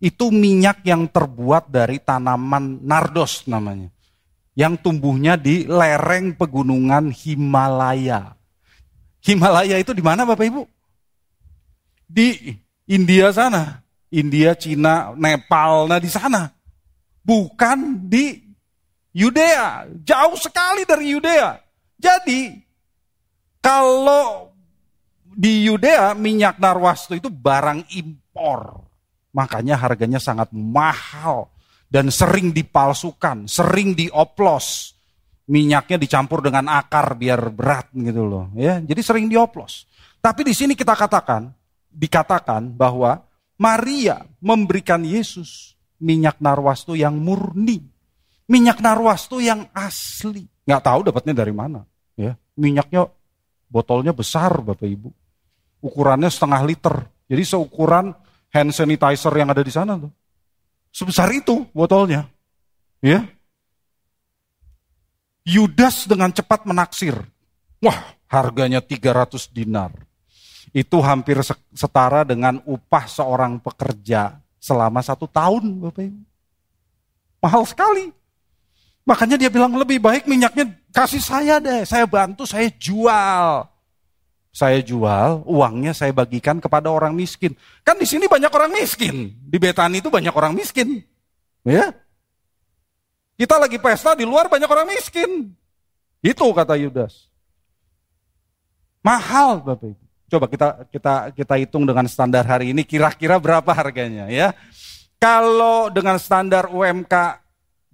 itu 0.00 0.32
minyak 0.32 0.80
yang 0.88 1.04
terbuat 1.12 1.68
dari 1.68 2.00
tanaman 2.00 2.80
nardos 2.80 3.44
namanya. 3.44 3.92
Yang 4.56 4.82
tumbuhnya 4.82 5.36
di 5.36 5.68
lereng 5.68 6.34
pegunungan 6.34 7.12
Himalaya. 7.12 8.34
Himalaya 9.20 9.76
itu 9.76 9.92
di 9.92 10.00
mana 10.00 10.24
Bapak 10.24 10.48
Ibu? 10.48 10.62
Di 12.08 12.56
India 12.88 13.30
sana. 13.30 13.84
India, 14.10 14.58
Cina, 14.58 15.14
Nepal, 15.14 15.86
nah 15.86 16.02
di 16.02 16.10
sana. 16.10 16.50
Bukan 17.22 18.10
di 18.10 18.49
Yudea, 19.10 19.90
jauh 20.06 20.36
sekali 20.38 20.86
dari 20.86 21.10
Yudea. 21.10 21.58
Jadi 21.98 22.54
kalau 23.60 24.50
di 25.30 25.66
Yudea 25.66 26.14
minyak 26.14 26.58
narwastu 26.62 27.18
itu 27.18 27.28
barang 27.30 27.86
impor. 27.94 28.86
Makanya 29.30 29.78
harganya 29.78 30.18
sangat 30.18 30.50
mahal 30.50 31.50
dan 31.86 32.10
sering 32.10 32.50
dipalsukan, 32.50 33.46
sering 33.46 33.94
dioplos. 33.94 34.98
Minyaknya 35.50 35.98
dicampur 35.98 36.46
dengan 36.46 36.70
akar 36.70 37.18
biar 37.18 37.50
berat 37.50 37.90
gitu 37.90 38.22
loh, 38.22 38.46
ya. 38.54 38.78
Jadi 38.78 39.02
sering 39.02 39.26
dioplos. 39.26 39.90
Tapi 40.22 40.46
di 40.46 40.54
sini 40.54 40.78
kita 40.78 40.94
katakan, 40.94 41.50
dikatakan 41.90 42.70
bahwa 42.70 43.18
Maria 43.58 44.22
memberikan 44.38 45.02
Yesus 45.02 45.74
minyak 45.98 46.38
narwastu 46.38 46.94
yang 46.94 47.18
murni. 47.18 47.82
Minyak 48.50 48.82
narwastu 48.82 49.38
yang 49.38 49.70
asli. 49.70 50.50
Nggak 50.66 50.82
tahu 50.82 51.00
dapatnya 51.06 51.34
dari 51.38 51.54
mana. 51.54 51.86
Ya, 52.18 52.34
Minyaknya 52.58 53.06
botolnya 53.70 54.10
besar 54.10 54.58
Bapak 54.58 54.90
Ibu. 54.90 55.10
Ukurannya 55.80 56.26
setengah 56.26 56.60
liter. 56.66 56.94
Jadi 57.30 57.42
seukuran 57.46 58.10
hand 58.50 58.70
sanitizer 58.74 59.30
yang 59.38 59.54
ada 59.54 59.62
di 59.62 59.70
sana 59.70 59.94
tuh. 59.94 60.10
Sebesar 60.90 61.30
itu 61.30 61.62
botolnya. 61.70 62.26
Ya. 62.98 63.22
Yudas 65.46 66.10
dengan 66.10 66.34
cepat 66.34 66.66
menaksir. 66.66 67.14
Wah, 67.80 68.18
harganya 68.28 68.82
300 68.82 69.46
dinar 69.54 69.94
itu 70.70 70.96
hampir 71.02 71.42
setara 71.74 72.22
dengan 72.22 72.62
upah 72.62 73.04
seorang 73.10 73.58
pekerja 73.58 74.38
selama 74.62 75.02
satu 75.02 75.26
tahun, 75.26 75.82
Bapak 75.82 76.02
Ibu. 76.06 76.20
Mahal 77.40 77.62
sekali. 77.66 78.04
Makanya 79.08 79.40
dia 79.40 79.50
bilang 79.50 79.72
lebih 79.74 79.98
baik 79.98 80.28
minyaknya 80.28 80.70
kasih 80.92 81.22
saya 81.22 81.56
deh, 81.58 81.82
saya 81.88 82.04
bantu, 82.04 82.44
saya 82.44 82.68
jual. 82.68 83.64
Saya 84.50 84.82
jual, 84.82 85.46
uangnya 85.46 85.94
saya 85.94 86.10
bagikan 86.10 86.58
kepada 86.58 86.90
orang 86.90 87.14
miskin. 87.14 87.54
Kan 87.86 87.96
di 87.96 88.06
sini 88.06 88.26
banyak 88.26 88.50
orang 88.50 88.74
miskin. 88.74 89.30
Di 89.46 89.56
Betani 89.62 90.02
itu 90.02 90.10
banyak 90.10 90.34
orang 90.34 90.58
miskin. 90.58 91.06
Ya. 91.62 91.94
Kita 93.38 93.56
lagi 93.56 93.78
pesta 93.78 94.12
di 94.18 94.26
luar 94.26 94.50
banyak 94.50 94.68
orang 94.68 94.90
miskin. 94.90 95.54
Itu 96.20 96.50
kata 96.52 96.76
Yudas. 96.76 97.30
Mahal 99.00 99.64
Bapak 99.64 99.96
Ibu. 99.96 100.04
Coba 100.30 100.46
kita 100.46 100.68
kita 100.92 101.14
kita 101.34 101.54
hitung 101.58 101.82
dengan 101.88 102.06
standar 102.06 102.46
hari 102.46 102.70
ini 102.70 102.86
kira-kira 102.86 103.40
berapa 103.40 103.66
harganya 103.72 104.28
ya. 104.30 104.54
Kalau 105.18 105.88
dengan 105.88 106.20
standar 106.20 106.70
UMK 106.70 107.39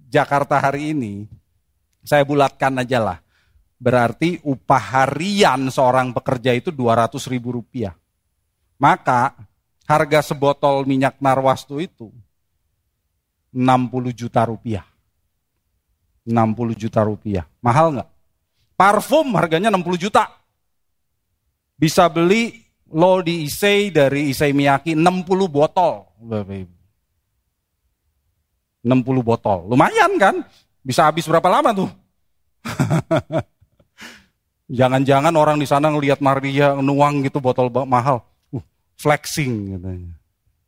Jakarta 0.07 0.55
hari 0.57 0.95
ini, 0.95 1.27
saya 2.01 2.23
bulatkan 2.23 2.79
aja 2.79 3.03
lah. 3.03 3.19
Berarti 3.77 4.41
upah 4.41 5.05
harian 5.05 5.69
seorang 5.69 6.15
pekerja 6.15 6.55
itu 6.55 6.71
200 6.71 7.19
ribu 7.29 7.59
rupiah. 7.59 7.93
Maka 8.79 9.35
harga 9.85 10.33
sebotol 10.33 10.87
minyak 10.87 11.19
narwastu 11.21 11.77
itu 11.83 12.09
60 13.53 14.15
juta 14.15 14.41
rupiah. 14.47 14.85
60 16.25 16.73
juta 16.73 17.05
rupiah. 17.05 17.45
Mahal 17.61 17.99
nggak? 17.99 18.09
Parfum 18.73 19.35
harganya 19.37 19.69
60 19.69 20.09
juta 20.09 20.37
bisa 21.77 22.09
beli 22.09 22.57
lo 22.89 23.21
di 23.21 23.45
Issei 23.45 23.93
dari 23.93 24.33
Issei 24.33 24.51
Miyaki 24.51 24.97
60 24.97 25.45
botol. 25.47 26.09
60 28.87 29.03
botol. 29.21 29.67
Lumayan 29.67 30.15
kan? 30.15 30.41
Bisa 30.79 31.11
habis 31.11 31.27
berapa 31.27 31.45
lama 31.51 31.75
tuh? 31.75 31.89
Jangan-jangan 34.79 35.31
orang 35.35 35.59
di 35.59 35.67
sana 35.67 35.91
ngelihat 35.91 36.19
Maria 36.23 36.75
nuang 36.79 37.23
gitu 37.23 37.43
botol 37.43 37.67
mahal. 37.87 38.23
Uh, 38.51 38.63
flexing 38.95 39.75
katanya. 39.75 40.15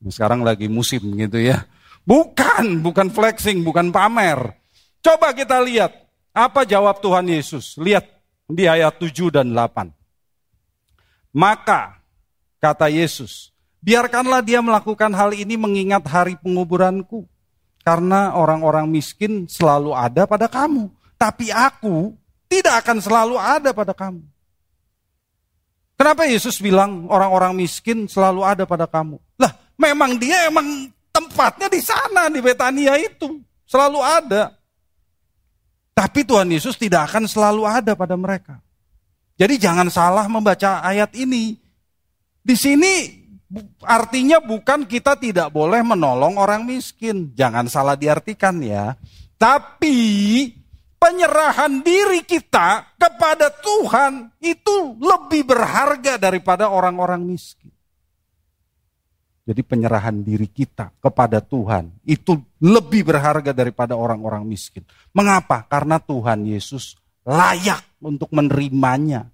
Sekarang 0.07 0.43
lagi 0.43 0.71
musim 0.71 1.03
gitu 1.19 1.39
ya. 1.39 1.63
Bukan, 2.07 2.79
bukan 2.79 3.11
flexing, 3.11 3.59
bukan 3.63 3.91
pamer. 3.91 4.55
Coba 5.03 5.35
kita 5.35 5.59
lihat 5.59 5.91
apa 6.31 6.63
jawab 6.63 7.03
Tuhan 7.03 7.27
Yesus. 7.27 7.75
Lihat 7.75 8.07
di 8.47 8.65
ayat 8.65 8.95
7 8.97 9.29
dan 9.29 9.51
8. 9.51 9.91
Maka, 11.35 12.01
kata 12.57 12.89
Yesus, 12.89 13.53
biarkanlah 13.83 14.41
dia 14.41 14.63
melakukan 14.63 15.13
hal 15.13 15.35
ini 15.38 15.53
mengingat 15.59 16.01
hari 16.09 16.33
penguburanku. 16.39 17.29
Karena 17.89 18.38
orang-orang 18.38 18.86
miskin 18.86 19.50
selalu 19.50 19.98
ada 19.98 20.29
pada 20.29 20.46
kamu. 20.46 20.93
Tapi 21.17 21.50
aku 21.50 22.13
tidak 22.46 22.86
akan 22.86 23.01
selalu 23.01 23.41
ada 23.41 23.74
pada 23.74 23.98
kamu. 23.98 24.22
Kenapa 25.98 26.29
Yesus 26.29 26.62
bilang 26.62 27.10
orang-orang 27.10 27.58
miskin 27.58 28.05
selalu 28.05 28.46
ada 28.46 28.69
pada 28.69 28.86
kamu? 28.86 29.17
Lah, 29.41 29.58
memang 29.74 30.22
dia 30.22 30.46
emang 30.46 30.86
tempatnya 31.10 31.65
di 31.65 31.81
sana, 31.81 32.29
di 32.29 32.38
Betania 32.46 32.93
itu. 32.93 33.41
Selalu 33.65 34.05
ada. 34.05 34.53
Tapi 35.98 36.22
Tuhan 36.29 36.46
Yesus 36.46 36.77
tidak 36.77 37.10
akan 37.10 37.25
selalu 37.25 37.65
ada 37.65 37.98
pada 37.98 38.13
mereka. 38.13 38.62
Jadi 39.34 39.58
jangan 39.58 39.89
salah 39.89 40.29
membaca 40.29 40.86
ayat 40.86 41.10
ini. 41.17 41.58
Di 42.46 42.53
sini 42.53 43.18
artinya 43.82 44.38
bukan 44.38 44.86
kita 44.86 45.18
tidak 45.18 45.50
boleh 45.50 45.82
menolong 45.82 46.38
orang 46.38 46.65
miskin. 46.65 47.34
Jangan 47.34 47.65
salah 47.65 47.98
diartikan 47.98 48.62
ya. 48.62 48.94
Tapi 49.39 49.98
penyerahan 51.00 51.79
diri 51.82 52.22
kita 52.27 52.94
kepada 53.00 53.50
Tuhan 53.50 54.36
itu 54.44 55.00
lebih 55.00 55.48
berharga 55.48 56.20
daripada 56.20 56.70
orang-orang 56.70 57.24
miskin. 57.25 57.72
Jadi 59.50 59.65
penyerahan 59.65 60.22
diri 60.22 60.46
kita 60.46 60.94
kepada 61.01 61.41
Tuhan 61.41 62.06
itu 62.06 62.38
lebih 62.62 63.01
berharga 63.01 63.50
daripada 63.50 63.98
orang-orang 63.98 64.46
miskin. 64.46 64.86
Mengapa? 65.10 65.65
Karena 65.65 65.98
Tuhan 65.98 66.46
Yesus 66.46 66.94
layak 67.25 67.98
untuk 67.98 68.29
menerimanya. 68.29 69.25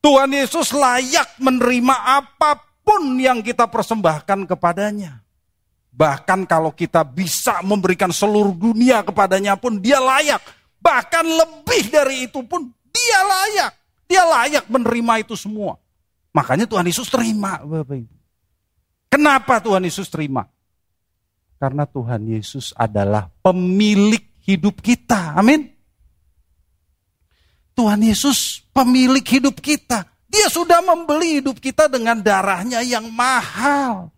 Tuhan 0.00 0.32
Yesus 0.32 0.72
layak 0.72 1.36
menerima 1.36 1.96
apa 2.90 3.06
pun 3.06 3.14
yang 3.22 3.38
kita 3.38 3.70
persembahkan 3.70 4.50
kepadanya. 4.50 5.22
Bahkan 5.94 6.42
kalau 6.50 6.74
kita 6.74 7.06
bisa 7.06 7.62
memberikan 7.62 8.10
seluruh 8.10 8.50
dunia 8.50 9.06
kepadanya 9.06 9.54
pun 9.54 9.78
dia 9.78 10.02
layak. 10.02 10.42
Bahkan 10.82 11.22
lebih 11.22 11.82
dari 11.86 12.26
itu 12.26 12.42
pun 12.42 12.66
dia 12.90 13.20
layak. 13.22 13.72
Dia 14.10 14.26
layak 14.26 14.66
menerima 14.66 15.22
itu 15.22 15.38
semua. 15.38 15.78
Makanya 16.34 16.66
Tuhan 16.66 16.82
Yesus 16.82 17.06
terima 17.06 17.62
Bapak 17.62 17.94
Ibu. 17.94 18.14
Kenapa 19.06 19.62
Tuhan 19.62 19.86
Yesus 19.86 20.10
terima? 20.10 20.50
Karena 21.62 21.86
Tuhan 21.86 22.26
Yesus 22.26 22.74
adalah 22.74 23.30
pemilik 23.38 24.22
hidup 24.42 24.82
kita. 24.82 25.38
Amin. 25.38 25.70
Tuhan 27.78 28.02
Yesus 28.02 28.66
pemilik 28.74 29.22
hidup 29.22 29.62
kita. 29.62 30.09
Dia 30.30 30.46
sudah 30.46 30.78
membeli 30.78 31.42
hidup 31.42 31.58
kita 31.58 31.90
dengan 31.90 32.22
darahnya 32.22 32.86
yang 32.86 33.10
mahal. 33.10 34.14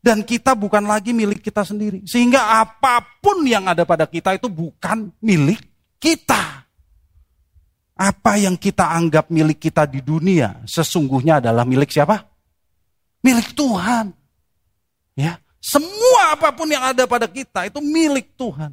Dan 0.00 0.24
kita 0.24 0.56
bukan 0.56 0.88
lagi 0.88 1.12
milik 1.12 1.44
kita 1.44 1.60
sendiri. 1.60 2.00
Sehingga 2.08 2.64
apa 2.64 3.04
pun 3.20 3.44
yang 3.44 3.68
ada 3.68 3.84
pada 3.84 4.08
kita 4.08 4.32
itu 4.32 4.48
bukan 4.48 5.12
milik 5.20 5.60
kita. 6.00 6.64
Apa 8.00 8.40
yang 8.40 8.56
kita 8.56 8.88
anggap 8.88 9.28
milik 9.28 9.60
kita 9.60 9.84
di 9.84 10.00
dunia 10.00 10.64
sesungguhnya 10.64 11.44
adalah 11.44 11.68
milik 11.68 11.92
siapa? 11.92 12.16
Milik 13.20 13.52
Tuhan. 13.52 14.08
Ya, 15.12 15.36
semua 15.60 16.32
apa 16.32 16.48
pun 16.56 16.64
yang 16.72 16.80
ada 16.80 17.04
pada 17.04 17.28
kita 17.28 17.68
itu 17.68 17.84
milik 17.84 18.32
Tuhan. 18.40 18.72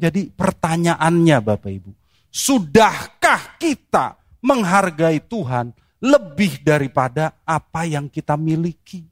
Jadi 0.00 0.32
pertanyaannya 0.32 1.36
Bapak 1.44 1.68
Ibu, 1.68 1.92
sudahkah 2.32 3.60
kita 3.60 4.16
menghargai 4.40 5.20
Tuhan 5.28 5.76
lebih 6.02 6.66
daripada 6.66 7.38
apa 7.46 7.86
yang 7.86 8.10
kita 8.10 8.34
miliki? 8.34 9.06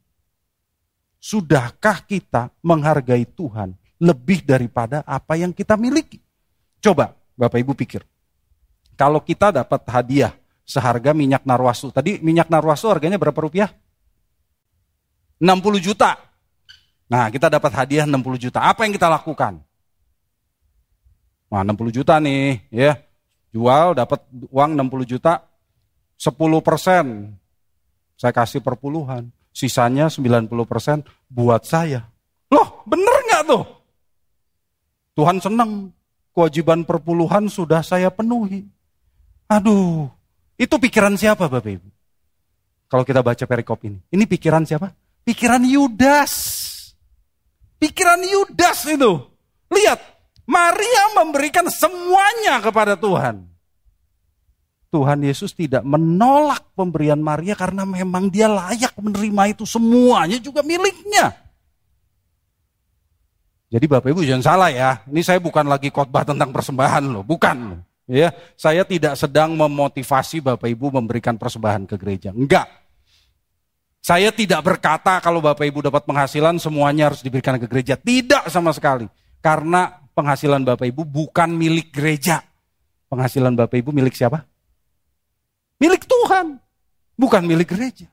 Sudahkah 1.21 2.03
kita 2.03 2.51
menghargai 2.59 3.23
Tuhan 3.23 3.77
lebih 4.01 4.43
daripada 4.43 5.05
apa 5.07 5.39
yang 5.39 5.55
kita 5.55 5.79
miliki? 5.79 6.19
Coba 6.83 7.15
Bapak 7.37 7.61
Ibu 7.61 7.73
pikir. 7.77 8.03
Kalau 8.99 9.23
kita 9.23 9.55
dapat 9.55 9.81
hadiah 9.87 10.35
seharga 10.71 11.11
minyak 11.11 11.43
narwasu. 11.43 11.91
Tadi 11.91 12.23
minyak 12.23 12.47
narwasu 12.47 12.87
harganya 12.87 13.19
berapa 13.19 13.35
rupiah? 13.35 13.69
60 15.41 15.81
juta. 15.81 16.15
Nah, 17.11 17.27
kita 17.27 17.51
dapat 17.51 17.71
hadiah 17.75 18.07
60 18.07 18.39
juta. 18.39 18.63
Apa 18.63 18.87
yang 18.87 18.93
kita 18.95 19.11
lakukan? 19.11 19.59
Nah, 21.51 21.61
60 21.67 21.91
juta 21.91 22.15
nih, 22.23 22.63
ya. 22.71 22.95
Jual 23.51 23.99
dapat 23.99 24.23
uang 24.47 24.71
60 24.79 25.03
juta, 25.03 25.43
10 26.21 26.37
persen. 26.61 27.33
Saya 28.13 28.29
kasih 28.29 28.61
perpuluhan. 28.61 29.33
Sisanya 29.49 30.05
90 30.05 30.53
persen 30.69 31.01
buat 31.25 31.65
saya. 31.65 32.05
Loh, 32.53 32.85
bener 32.85 33.17
nggak 33.25 33.43
tuh? 33.49 33.65
Tuhan 35.17 35.41
senang. 35.41 35.89
Kewajiban 36.31 36.85
perpuluhan 36.85 37.49
sudah 37.49 37.81
saya 37.81 38.13
penuhi. 38.13 38.63
Aduh, 39.51 40.07
itu 40.55 40.71
pikiran 40.79 41.17
siapa 41.19 41.51
Bapak 41.51 41.75
Ibu? 41.75 41.89
Kalau 42.87 43.03
kita 43.03 43.19
baca 43.19 43.43
perikop 43.43 43.83
ini. 43.83 43.99
Ini 44.07 44.23
pikiran 44.23 44.63
siapa? 44.63 44.95
Pikiran 45.27 45.65
Yudas. 45.67 46.31
Pikiran 47.81 48.23
Yudas 48.23 48.87
itu. 48.87 49.11
Lihat, 49.67 49.99
Maria 50.47 51.03
memberikan 51.19 51.67
semuanya 51.67 52.63
kepada 52.63 52.95
Tuhan. 52.95 53.50
Tuhan 54.91 55.23
Yesus 55.23 55.55
tidak 55.55 55.87
menolak 55.87 56.67
pemberian 56.75 57.23
Maria 57.23 57.55
karena 57.55 57.87
memang 57.87 58.27
dia 58.27 58.51
layak 58.51 58.91
menerima 58.99 59.55
itu 59.55 59.63
semuanya 59.63 60.35
juga 60.35 60.59
miliknya. 60.67 61.31
Jadi 63.71 63.87
Bapak 63.87 64.11
Ibu 64.11 64.27
jangan 64.27 64.43
salah 64.43 64.67
ya, 64.67 64.99
ini 65.07 65.23
saya 65.23 65.39
bukan 65.39 65.63
lagi 65.63 65.87
khotbah 65.87 66.27
tentang 66.27 66.51
persembahan 66.51 67.07
loh, 67.07 67.23
bukan. 67.23 67.79
Ya, 68.03 68.35
saya 68.59 68.83
tidak 68.83 69.15
sedang 69.15 69.55
memotivasi 69.55 70.43
Bapak 70.43 70.67
Ibu 70.67 70.91
memberikan 70.99 71.39
persembahan 71.39 71.87
ke 71.87 71.95
gereja. 71.95 72.35
Enggak. 72.35 72.67
Saya 74.03 74.35
tidak 74.35 74.59
berkata 74.59 75.23
kalau 75.23 75.39
Bapak 75.39 75.63
Ibu 75.63 75.87
dapat 75.87 76.03
penghasilan 76.03 76.59
semuanya 76.59 77.07
harus 77.07 77.23
diberikan 77.23 77.55
ke 77.55 77.71
gereja. 77.71 77.95
Tidak 77.95 78.51
sama 78.51 78.75
sekali. 78.75 79.07
Karena 79.39 79.87
penghasilan 80.11 80.67
Bapak 80.67 80.91
Ibu 80.91 81.07
bukan 81.07 81.55
milik 81.55 81.95
gereja. 81.95 82.43
Penghasilan 83.07 83.55
Bapak 83.55 83.79
Ibu 83.79 83.95
milik 83.95 84.19
siapa? 84.19 84.50
Milik 85.81 86.05
Tuhan. 86.05 86.61
Bukan 87.17 87.41
milik 87.49 87.73
gereja. 87.73 88.05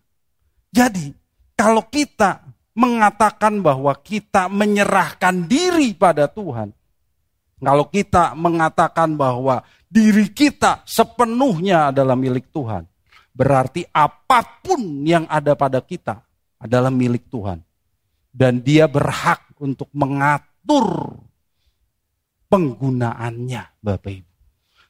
Jadi 0.72 1.12
kalau 1.52 1.84
kita 1.84 2.40
mengatakan 2.72 3.60
bahwa 3.60 3.92
kita 4.00 4.48
menyerahkan 4.48 5.44
diri 5.44 5.92
pada 5.92 6.24
Tuhan. 6.24 6.72
Kalau 7.58 7.90
kita 7.90 8.38
mengatakan 8.38 9.18
bahwa 9.18 9.66
diri 9.90 10.30
kita 10.30 10.86
sepenuhnya 10.86 11.90
adalah 11.90 12.14
milik 12.14 12.54
Tuhan 12.54 12.86
Berarti 13.38 13.86
apa 13.94 14.42
pun 14.66 15.06
yang 15.06 15.22
ada 15.30 15.54
pada 15.54 15.78
kita 15.78 16.26
adalah 16.58 16.90
milik 16.90 17.30
Tuhan. 17.30 17.62
Dan 18.34 18.66
dia 18.66 18.90
berhak 18.90 19.54
untuk 19.62 19.86
mengatur 19.94 21.14
penggunaannya 22.50 23.78
Bapak 23.78 24.10
Ibu. 24.10 24.27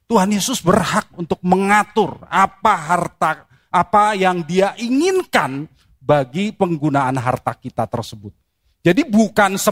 Tuhan 0.08 0.32
Yesus 0.32 0.64
berhak 0.64 1.12
untuk 1.20 1.36
mengatur 1.44 2.16
apa 2.32 2.72
harta 2.72 3.44
apa 3.68 4.16
yang 4.16 4.40
dia 4.40 4.72
inginkan 4.80 5.68
bagi 6.00 6.48
penggunaan 6.56 7.20
harta 7.20 7.52
kita 7.52 7.84
tersebut. 7.84 8.32
Jadi 8.80 9.04
bukan 9.04 9.60
10% 9.60 9.68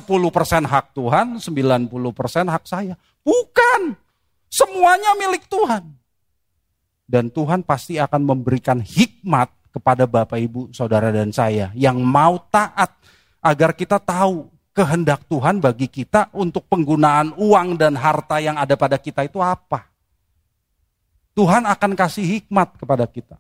hak 0.69 0.87
Tuhan, 0.93 1.41
90% 1.41 2.53
hak 2.53 2.65
saya. 2.69 3.01
Bukan. 3.25 3.97
Semuanya 4.53 5.17
milik 5.17 5.49
Tuhan. 5.49 5.89
Dan 7.09 7.33
Tuhan 7.33 7.65
pasti 7.65 7.97
akan 7.97 8.21
memberikan 8.21 8.77
hikmat 8.85 9.49
kepada 9.73 10.05
Bapak 10.05 10.37
Ibu, 10.37 10.61
Saudara 10.77 11.09
dan 11.09 11.33
saya 11.33 11.73
yang 11.73 11.97
mau 12.05 12.37
taat 12.53 12.93
agar 13.41 13.73
kita 13.73 13.97
tahu 13.97 14.53
kehendak 14.77 15.25
Tuhan 15.33 15.65
bagi 15.65 15.89
kita 15.89 16.29
untuk 16.37 16.69
penggunaan 16.69 17.33
uang 17.41 17.81
dan 17.81 17.97
harta 17.97 18.37
yang 18.37 18.61
ada 18.61 18.77
pada 18.77 19.01
kita 19.01 19.25
itu 19.25 19.41
apa. 19.41 19.96
Tuhan 21.37 21.69
akan 21.69 21.93
kasih 21.93 22.25
hikmat 22.25 22.81
kepada 22.81 23.05
kita. 23.05 23.37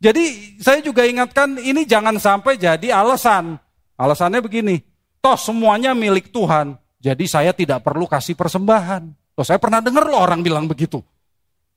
Jadi 0.00 0.56
saya 0.56 0.80
juga 0.80 1.04
ingatkan 1.04 1.60
ini 1.60 1.84
jangan 1.84 2.16
sampai 2.16 2.56
jadi 2.56 2.96
alasan. 2.96 3.60
Alasannya 3.94 4.42
begini, 4.42 4.82
toh 5.22 5.38
semuanya 5.38 5.94
milik 5.94 6.34
Tuhan, 6.34 6.74
jadi 6.98 7.24
saya 7.30 7.52
tidak 7.54 7.84
perlu 7.86 8.10
kasih 8.10 8.34
persembahan. 8.34 9.06
Toh 9.36 9.44
saya 9.46 9.60
pernah 9.60 9.78
dengar 9.78 10.08
loh 10.08 10.18
orang 10.18 10.42
bilang 10.42 10.66
begitu. 10.66 10.98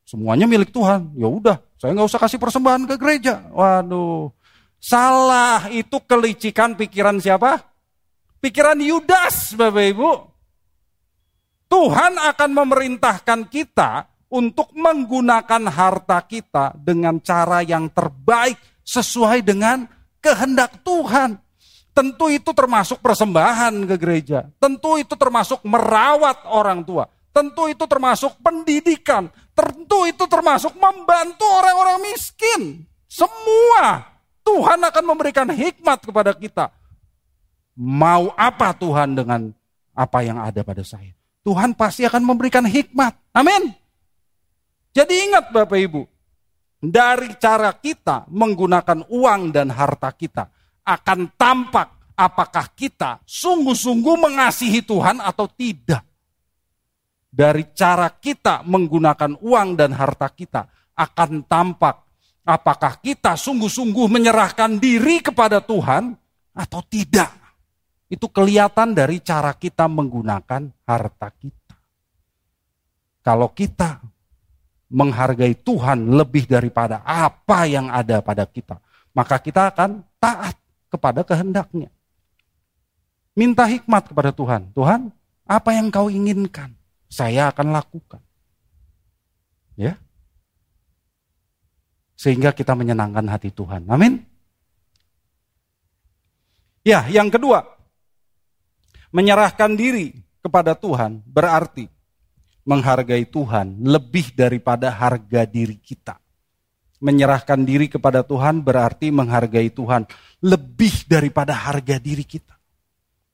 Semuanya 0.08 0.48
milik 0.48 0.72
Tuhan. 0.74 1.14
Ya 1.14 1.28
udah, 1.30 1.62
saya 1.78 1.92
nggak 1.94 2.08
usah 2.08 2.22
kasih 2.24 2.40
persembahan 2.40 2.88
ke 2.90 2.96
gereja. 2.98 3.44
Waduh, 3.52 4.34
salah 4.80 5.68
itu 5.70 6.00
kelicikan 6.08 6.74
pikiran 6.74 7.20
siapa? 7.20 7.60
Pikiran 8.40 8.80
Yudas, 8.80 9.54
Bapak 9.54 9.86
Ibu. 9.94 10.12
Tuhan 11.68 12.16
akan 12.16 12.50
memerintahkan 12.56 13.52
kita 13.52 14.08
untuk 14.28 14.76
menggunakan 14.76 15.72
harta 15.72 16.20
kita 16.24 16.76
dengan 16.76 17.20
cara 17.24 17.64
yang 17.64 17.88
terbaik 17.92 18.60
sesuai 18.84 19.44
dengan 19.44 19.88
kehendak 20.20 20.84
Tuhan. 20.84 21.40
Tentu 21.96 22.30
itu 22.30 22.54
termasuk 22.54 23.02
persembahan 23.02 23.74
ke 23.90 23.96
gereja. 23.98 24.46
Tentu 24.62 25.02
itu 25.02 25.18
termasuk 25.18 25.66
merawat 25.66 26.46
orang 26.46 26.86
tua. 26.86 27.10
Tentu 27.34 27.66
itu 27.66 27.86
termasuk 27.90 28.38
pendidikan. 28.38 29.34
Tentu 29.58 30.06
itu 30.06 30.30
termasuk 30.30 30.78
membantu 30.78 31.46
orang-orang 31.50 32.14
miskin. 32.14 32.86
Semua 33.10 34.06
Tuhan 34.46 34.78
akan 34.78 35.04
memberikan 35.04 35.50
hikmat 35.50 36.06
kepada 36.06 36.38
kita. 36.38 36.70
Mau 37.78 38.30
apa 38.38 38.74
Tuhan 38.78 39.18
dengan 39.18 39.50
apa 39.98 40.20
yang 40.22 40.38
ada 40.38 40.62
pada 40.62 40.86
saya? 40.86 41.18
Tuhan 41.42 41.74
pasti 41.74 42.06
akan 42.06 42.22
memberikan 42.22 42.66
hikmat. 42.66 43.18
Amin. 43.34 43.87
Jadi 44.98 45.30
ingat 45.30 45.54
Bapak 45.54 45.78
Ibu, 45.78 46.02
dari 46.82 47.30
cara 47.38 47.70
kita 47.78 48.26
menggunakan 48.34 49.06
uang 49.14 49.54
dan 49.54 49.70
harta 49.70 50.10
kita 50.10 50.50
akan 50.82 51.38
tampak 51.38 52.18
apakah 52.18 52.74
kita 52.74 53.22
sungguh-sungguh 53.22 54.16
mengasihi 54.18 54.82
Tuhan 54.82 55.22
atau 55.22 55.46
tidak. 55.54 56.02
dari 57.28 57.70
cara 57.78 58.10
kita 58.10 58.66
menggunakan 58.66 59.38
uang 59.38 59.78
dan 59.78 59.94
harta 59.94 60.26
kita 60.34 60.66
akan 60.98 61.46
tampak 61.46 62.02
apakah 62.42 62.98
kita 62.98 63.38
sungguh-sungguh 63.38 64.10
menyerahkan 64.10 64.82
diri 64.82 65.22
kepada 65.22 65.62
Tuhan 65.62 66.18
atau 66.58 66.82
tidak. 66.82 67.30
Itu 68.10 68.34
kelihatan 68.34 68.98
dari 68.98 69.22
cara 69.22 69.54
kita 69.54 69.86
menggunakan 69.86 70.66
harta 70.88 71.30
kita. 71.38 71.76
Kalau 73.22 73.54
kita 73.54 74.02
menghargai 74.88 75.56
Tuhan 75.56 76.16
lebih 76.16 76.48
daripada 76.48 77.04
apa 77.04 77.68
yang 77.68 77.92
ada 77.92 78.24
pada 78.24 78.48
kita, 78.48 78.80
maka 79.12 79.36
kita 79.40 79.72
akan 79.72 80.04
taat 80.20 80.56
kepada 80.88 81.28
kehendaknya. 81.28 81.92
Minta 83.38 83.70
hikmat 83.70 84.10
kepada 84.10 84.34
Tuhan. 84.34 84.74
Tuhan, 84.74 85.14
apa 85.46 85.70
yang 85.76 85.94
kau 85.94 86.10
inginkan? 86.10 86.74
Saya 87.08 87.54
akan 87.54 87.70
lakukan. 87.70 88.22
Ya. 89.78 89.94
Sehingga 92.18 92.50
kita 92.50 92.74
menyenangkan 92.74 93.30
hati 93.30 93.54
Tuhan. 93.54 93.86
Amin. 93.88 94.26
Ya, 96.82 97.06
yang 97.14 97.30
kedua. 97.30 97.62
Menyerahkan 99.14 99.78
diri 99.78 100.18
kepada 100.42 100.74
Tuhan 100.74 101.22
berarti 101.28 101.88
menghargai 102.68 103.24
Tuhan 103.24 103.80
lebih 103.80 104.36
daripada 104.36 104.92
harga 104.92 105.48
diri 105.48 105.80
kita. 105.80 106.20
Menyerahkan 107.00 107.64
diri 107.64 107.88
kepada 107.88 108.28
Tuhan 108.28 108.60
berarti 108.60 109.08
menghargai 109.08 109.72
Tuhan 109.72 110.04
lebih 110.44 111.08
daripada 111.08 111.56
harga 111.56 111.96
diri 111.96 112.28
kita. 112.28 112.60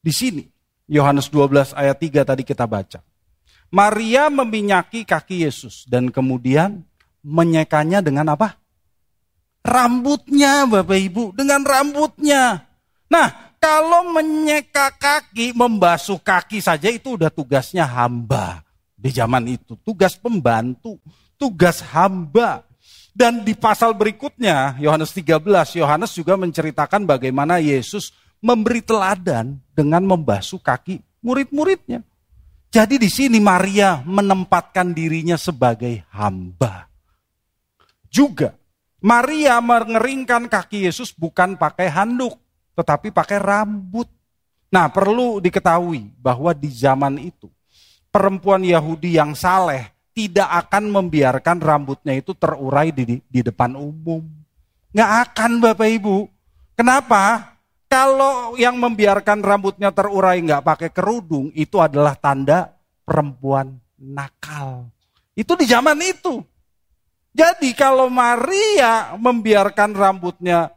Di 0.03 0.13
sini, 0.13 0.45
Yohanes 0.85 1.31
12 1.33 1.73
ayat 1.73 1.97
3 1.97 2.21
tadi 2.27 2.43
kita 2.45 2.69
baca. 2.69 3.01
Maria 3.73 4.29
meminyaki 4.29 5.01
kaki 5.01 5.49
Yesus 5.49 5.89
dan 5.89 6.13
kemudian 6.13 6.85
menyekanya 7.25 8.03
dengan 8.05 8.35
apa? 8.37 8.61
Rambutnya 9.63 10.67
Bapak 10.67 10.99
Ibu, 10.99 11.23
dengan 11.33 11.63
rambutnya. 11.63 12.67
Nah, 13.07 13.55
kalau 13.63 14.11
menyeka 14.11 14.91
kaki, 14.99 15.55
membasuh 15.55 16.19
kaki 16.19 16.59
saja 16.59 16.91
itu 16.91 17.15
udah 17.15 17.31
tugasnya 17.31 17.87
hamba. 17.87 18.62
Di 19.03 19.11
zaman 19.11 19.43
itu, 19.51 19.75
tugas 19.83 20.15
pembantu, 20.15 20.95
tugas 21.35 21.83
hamba. 21.91 22.63
Dan 23.11 23.43
di 23.43 23.51
pasal 23.51 23.91
berikutnya, 23.91 24.79
Yohanes 24.79 25.11
13, 25.11 25.43
Yohanes 25.75 26.15
juga 26.15 26.39
menceritakan 26.39 27.03
bagaimana 27.03 27.59
Yesus 27.59 28.15
memberi 28.39 28.79
teladan 28.79 29.59
dengan 29.75 30.07
membasuh 30.07 30.63
kaki 30.63 31.03
murid-muridnya. 31.19 31.99
Jadi 32.71 32.95
di 32.95 33.11
sini 33.11 33.43
Maria 33.43 34.01
menempatkan 34.07 34.95
dirinya 34.95 35.35
sebagai 35.35 36.07
hamba. 36.09 36.87
Juga 38.07 38.55
Maria 39.03 39.59
mengeringkan 39.59 40.47
kaki 40.47 40.87
Yesus 40.87 41.11
bukan 41.11 41.59
pakai 41.59 41.91
handuk, 41.91 42.39
tetapi 42.71 43.11
pakai 43.11 43.35
rambut. 43.35 44.07
Nah, 44.71 44.87
perlu 44.87 45.43
diketahui 45.43 46.15
bahwa 46.17 46.55
di 46.55 46.71
zaman 46.71 47.19
itu 47.19 47.51
perempuan 48.13 48.61
Yahudi 48.61 49.17
yang 49.17 49.33
saleh 49.33 49.89
tidak 50.13 50.69
akan 50.69 50.93
membiarkan 50.93 51.57
rambutnya 51.57 52.13
itu 52.13 52.37
terurai 52.37 52.93
di, 52.93 53.17
di 53.25 53.41
depan 53.41 53.73
umum. 53.73 54.21
Nggak 54.93 55.11
akan 55.25 55.51
Bapak 55.57 55.89
Ibu. 55.89 56.17
Kenapa? 56.77 57.53
Kalau 57.89 58.53
yang 58.57 58.77
membiarkan 58.77 59.41
rambutnya 59.41 59.89
terurai 59.89 60.37
nggak 60.41 60.65
pakai 60.65 60.89
kerudung, 60.93 61.49
itu 61.57 61.81
adalah 61.81 62.13
tanda 62.13 62.73
perempuan 63.01 63.77
nakal. 63.97 64.89
Itu 65.33 65.57
di 65.57 65.65
zaman 65.65 65.97
itu. 66.01 66.41
Jadi 67.33 67.73
kalau 67.73 68.09
Maria 68.13 69.17
membiarkan 69.17 69.97
rambutnya 69.97 70.69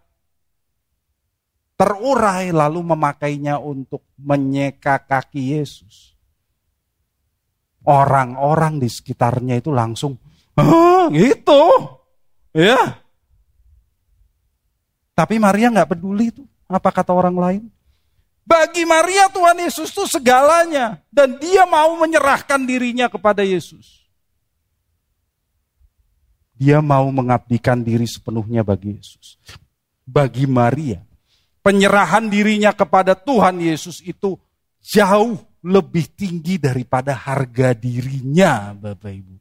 terurai 1.77 2.49
lalu 2.53 2.81
memakainya 2.81 3.61
untuk 3.61 4.01
menyeka 4.17 4.97
kaki 4.97 5.61
Yesus. 5.61 6.06
Orang-orang 7.87 8.83
di 8.83 8.91
sekitarnya 8.91 9.63
itu 9.63 9.71
langsung, 9.71 10.19
gitu. 11.15 11.63
Ya. 12.51 12.99
Tapi 15.17 15.41
Maria 15.41 15.73
nggak 15.73 15.97
peduli 15.97 16.35
itu. 16.35 16.43
Apa 16.67 16.91
kata 16.91 17.15
orang 17.15 17.37
lain? 17.39 17.63
Bagi 18.47 18.83
Maria 18.87 19.31
Tuhan 19.31 19.59
Yesus 19.59 19.95
itu 19.95 20.05
segalanya. 20.11 20.99
Dan 21.09 21.39
dia 21.39 21.63
mau 21.65 21.95
menyerahkan 21.97 22.63
dirinya 22.67 23.07
kepada 23.07 23.47
Yesus. 23.47 24.07
Dia 26.57 26.81
mau 26.81 27.09
mengabdikan 27.13 27.85
diri 27.85 28.09
sepenuhnya 28.09 28.65
bagi 28.65 28.97
Yesus. 28.97 29.37
Bagi 30.07 30.49
Maria, 30.49 31.03
penyerahan 31.61 32.31
dirinya 32.31 32.73
kepada 32.73 33.13
Tuhan 33.13 33.61
Yesus 33.61 34.01
itu 34.07 34.39
jauh 34.81 35.37
lebih 35.67 36.15
tinggi 36.15 36.63
daripada 36.63 37.19
harga 37.19 37.75
dirinya, 37.75 38.71
Bapak 38.71 39.11
Ibu. 39.11 39.35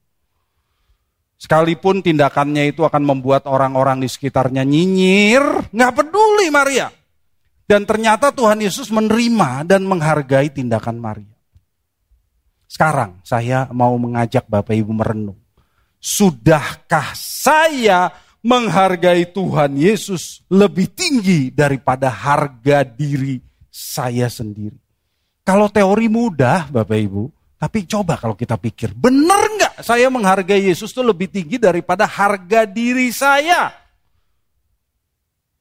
Sekalipun 1.38 2.01
tindakannya 2.01 2.73
itu 2.73 2.81
akan 2.81 3.05
membuat 3.05 3.45
orang-orang 3.45 4.01
di 4.01 4.09
sekitarnya 4.09 4.65
nyinyir, 4.65 5.69
nggak 5.69 5.93
peduli 5.93 6.49
Maria. 6.49 6.89
Dan 7.69 7.85
ternyata 7.85 8.33
Tuhan 8.33 8.61
Yesus 8.61 8.89
menerima 8.89 9.69
dan 9.69 9.85
menghargai 9.85 10.49
tindakan 10.49 10.97
Maria. 10.97 11.38
Sekarang 12.65 13.21
saya 13.21 13.69
mau 13.69 13.93
mengajak 14.01 14.49
Bapak 14.49 14.73
Ibu 14.73 14.93
merenung. 14.93 15.38
Sudahkah 16.01 17.13
saya 17.17 18.09
menghargai 18.41 19.29
Tuhan 19.29 19.77
Yesus 19.77 20.45
lebih 20.49 20.89
tinggi 20.93 21.49
daripada 21.49 22.09
harga 22.09 22.85
diri 22.85 23.41
saya 23.69 24.29
sendiri? 24.29 24.84
Kalau 25.45 25.69
teori 25.69 26.10
mudah 26.10 26.73
Bapak 26.73 26.97
Ibu, 26.97 27.29
tapi 27.62 27.86
coba 27.86 28.17
kalau 28.17 28.34
kita 28.34 28.58
pikir, 28.58 28.97
benar 28.97 29.45
nggak 29.45 29.86
saya 29.86 30.10
menghargai 30.10 30.73
Yesus 30.73 30.89
itu 30.89 31.05
lebih 31.05 31.29
tinggi 31.29 31.62
daripada 31.62 32.10
harga 32.10 32.65
diri 32.65 33.13
saya? 33.13 33.69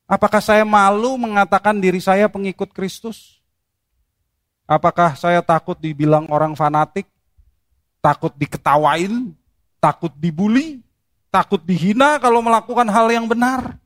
Apakah 0.09 0.41
saya 0.41 0.65
malu 0.65 1.21
mengatakan 1.21 1.77
diri 1.77 2.01
saya 2.01 2.33
pengikut 2.33 2.73
Kristus? 2.73 3.45
Apakah 4.65 5.21
saya 5.21 5.45
takut 5.45 5.77
dibilang 5.77 6.33
orang 6.33 6.57
fanatik? 6.57 7.05
Takut 8.01 8.33
diketawain? 8.33 9.37
Takut 9.77 10.13
dibully? 10.17 10.81
Takut 11.29 11.61
dihina 11.61 12.17
kalau 12.25 12.41
melakukan 12.41 12.89
hal 12.89 13.13
yang 13.13 13.29
benar? 13.29 13.77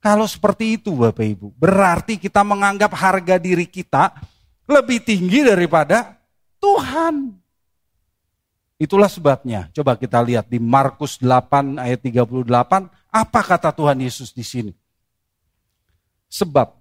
Kalau 0.00 0.24
seperti 0.24 0.80
itu 0.80 0.96
Bapak 0.96 1.24
Ibu, 1.24 1.52
berarti 1.52 2.16
kita 2.16 2.40
menganggap 2.40 2.92
harga 2.96 3.36
diri 3.36 3.68
kita 3.68 4.12
lebih 4.64 5.04
tinggi 5.04 5.44
daripada 5.44 6.16
Tuhan. 6.60 7.36
Itulah 8.80 9.08
sebabnya. 9.08 9.70
Coba 9.70 9.94
kita 9.94 10.18
lihat 10.20 10.50
di 10.50 10.58
Markus 10.58 11.20
8 11.20 11.78
ayat 11.78 12.00
38, 12.02 12.90
apa 13.14 13.40
kata 13.44 13.70
Tuhan 13.70 14.02
Yesus 14.02 14.34
di 14.34 14.42
sini? 14.42 14.72
Sebab 16.26 16.74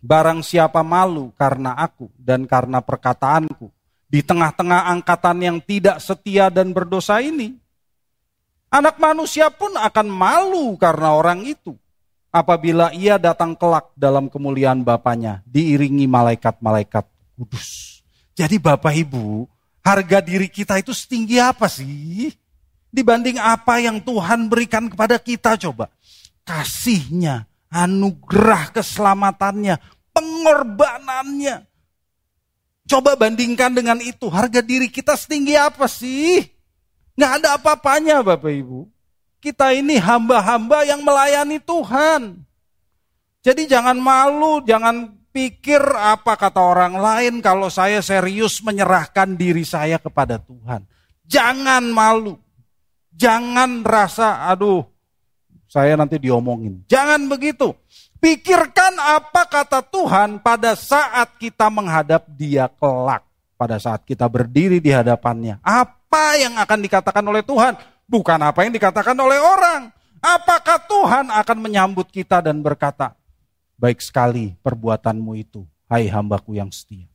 barang 0.00 0.44
siapa 0.44 0.84
malu 0.84 1.32
karena 1.36 1.72
aku 1.76 2.12
dan 2.20 2.44
karena 2.44 2.84
perkataanku 2.84 3.72
di 4.10 4.20
tengah-tengah 4.20 4.90
angkatan 4.90 5.38
yang 5.40 5.58
tidak 5.62 6.02
setia 6.02 6.52
dan 6.52 6.74
berdosa 6.76 7.22
ini, 7.24 7.56
anak 8.68 9.00
manusia 9.00 9.48
pun 9.48 9.72
akan 9.78 10.06
malu 10.10 10.76
karena 10.76 11.16
orang 11.16 11.46
itu 11.46 11.78
apabila 12.30 12.94
ia 12.94 13.18
datang 13.18 13.58
kelak 13.58 13.90
dalam 13.98 14.30
kemuliaan 14.30 14.86
Bapaknya 14.86 15.42
diiringi 15.46 16.06
malaikat-malaikat 16.06 17.04
kudus. 17.36 18.00
Jadi 18.34 18.56
Bapak 18.56 18.94
Ibu, 18.94 19.44
harga 19.84 20.18
diri 20.22 20.48
kita 20.48 20.78
itu 20.80 20.94
setinggi 20.94 21.36
apa 21.42 21.66
sih? 21.66 22.32
Dibanding 22.90 23.38
apa 23.38 23.78
yang 23.78 24.02
Tuhan 24.02 24.50
berikan 24.50 24.90
kepada 24.90 25.18
kita 25.20 25.54
coba. 25.60 25.92
Kasihnya, 26.42 27.46
anugerah 27.70 28.74
keselamatannya, 28.74 29.78
pengorbanannya. 30.10 31.68
Coba 32.90 33.14
bandingkan 33.14 33.70
dengan 33.70 34.02
itu, 34.02 34.26
harga 34.26 34.58
diri 34.58 34.90
kita 34.90 35.14
setinggi 35.14 35.54
apa 35.54 35.86
sih? 35.86 36.42
Nggak 37.14 37.32
ada 37.38 37.48
apa-apanya 37.54 38.26
Bapak 38.26 38.50
Ibu. 38.50 38.90
Kita 39.40 39.72
ini 39.72 39.96
hamba-hamba 39.96 40.84
yang 40.84 41.00
melayani 41.00 41.56
Tuhan. 41.64 42.44
Jadi 43.40 43.64
jangan 43.64 43.96
malu, 43.96 44.60
jangan 44.68 45.16
pikir 45.32 45.80
apa 45.96 46.36
kata 46.36 46.60
orang 46.60 47.00
lain 47.00 47.40
kalau 47.40 47.72
saya 47.72 48.04
serius 48.04 48.60
menyerahkan 48.60 49.32
diri 49.40 49.64
saya 49.64 49.96
kepada 49.96 50.36
Tuhan. 50.36 50.84
Jangan 51.24 51.88
malu. 51.88 52.36
Jangan 53.16 53.80
rasa, 53.80 54.44
aduh, 54.48 54.84
saya 55.70 55.96
nanti 55.96 56.20
diomongin. 56.20 56.84
Jangan 56.90 57.24
begitu. 57.30 57.72
Pikirkan 58.20 59.00
apa 59.00 59.48
kata 59.48 59.80
Tuhan 59.88 60.44
pada 60.44 60.76
saat 60.76 61.40
kita 61.40 61.72
menghadap 61.72 62.28
dia 62.28 62.68
kelak. 62.68 63.24
pada 63.60 63.76
saat 63.76 64.00
kita 64.08 64.24
berdiri 64.24 64.80
di 64.80 64.88
hadapannya. 64.88 65.60
Apa 65.60 66.40
yang 66.40 66.56
akan 66.56 66.80
dikatakan 66.80 67.20
oleh 67.20 67.44
Tuhan? 67.44 67.76
Bukan 68.10 68.42
apa 68.42 68.66
yang 68.66 68.74
dikatakan 68.74 69.14
oleh 69.14 69.38
orang. 69.38 69.94
Apakah 70.18 70.82
Tuhan 70.82 71.30
akan 71.30 71.58
menyambut 71.62 72.10
kita 72.10 72.42
dan 72.42 72.58
berkata, 72.58 73.14
baik 73.78 74.02
sekali 74.02 74.58
perbuatanmu 74.60 75.32
itu, 75.38 75.62
hai 75.86 76.10
hambaku 76.10 76.58
yang 76.58 76.74
setia. 76.74 77.06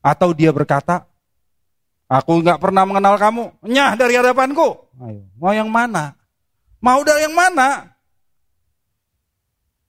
Atau 0.00 0.32
dia 0.32 0.48
berkata, 0.48 1.04
aku 2.08 2.40
nggak 2.40 2.56
pernah 2.56 2.88
mengenal 2.88 3.20
kamu, 3.20 3.44
nyah 3.68 3.92
dari 4.00 4.16
hadapanku. 4.16 4.88
Ayo, 5.04 5.28
mau 5.36 5.52
yang 5.52 5.68
mana? 5.68 6.16
Mau 6.80 7.04
dari 7.04 7.28
yang 7.28 7.36
mana? 7.36 7.92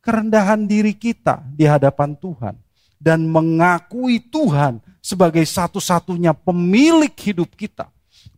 Kerendahan 0.04 0.68
diri 0.68 0.94
kita 1.00 1.48
di 1.56 1.64
hadapan 1.64 2.12
Tuhan 2.20 2.60
dan 3.00 3.24
mengakui 3.24 4.20
Tuhan 4.20 4.84
sebagai 5.00 5.48
satu-satunya 5.48 6.36
pemilik 6.36 7.12
hidup 7.16 7.56
kita 7.56 7.88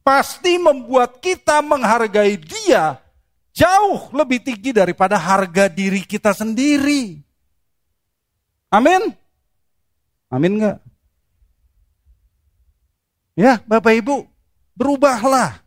pasti 0.02 0.58
membuat 0.58 1.22
kita 1.22 1.62
menghargai 1.62 2.38
dia 2.38 2.98
jauh 3.54 4.10
lebih 4.16 4.42
tinggi 4.42 4.72
daripada 4.72 5.20
harga 5.20 5.68
diri 5.68 6.02
kita 6.04 6.32
sendiri. 6.34 7.20
Amin. 8.72 9.12
Amin 10.32 10.58
enggak? 10.58 10.80
Ya, 13.36 13.60
Bapak 13.68 13.96
Ibu, 14.00 14.28
berubahlah. 14.76 15.60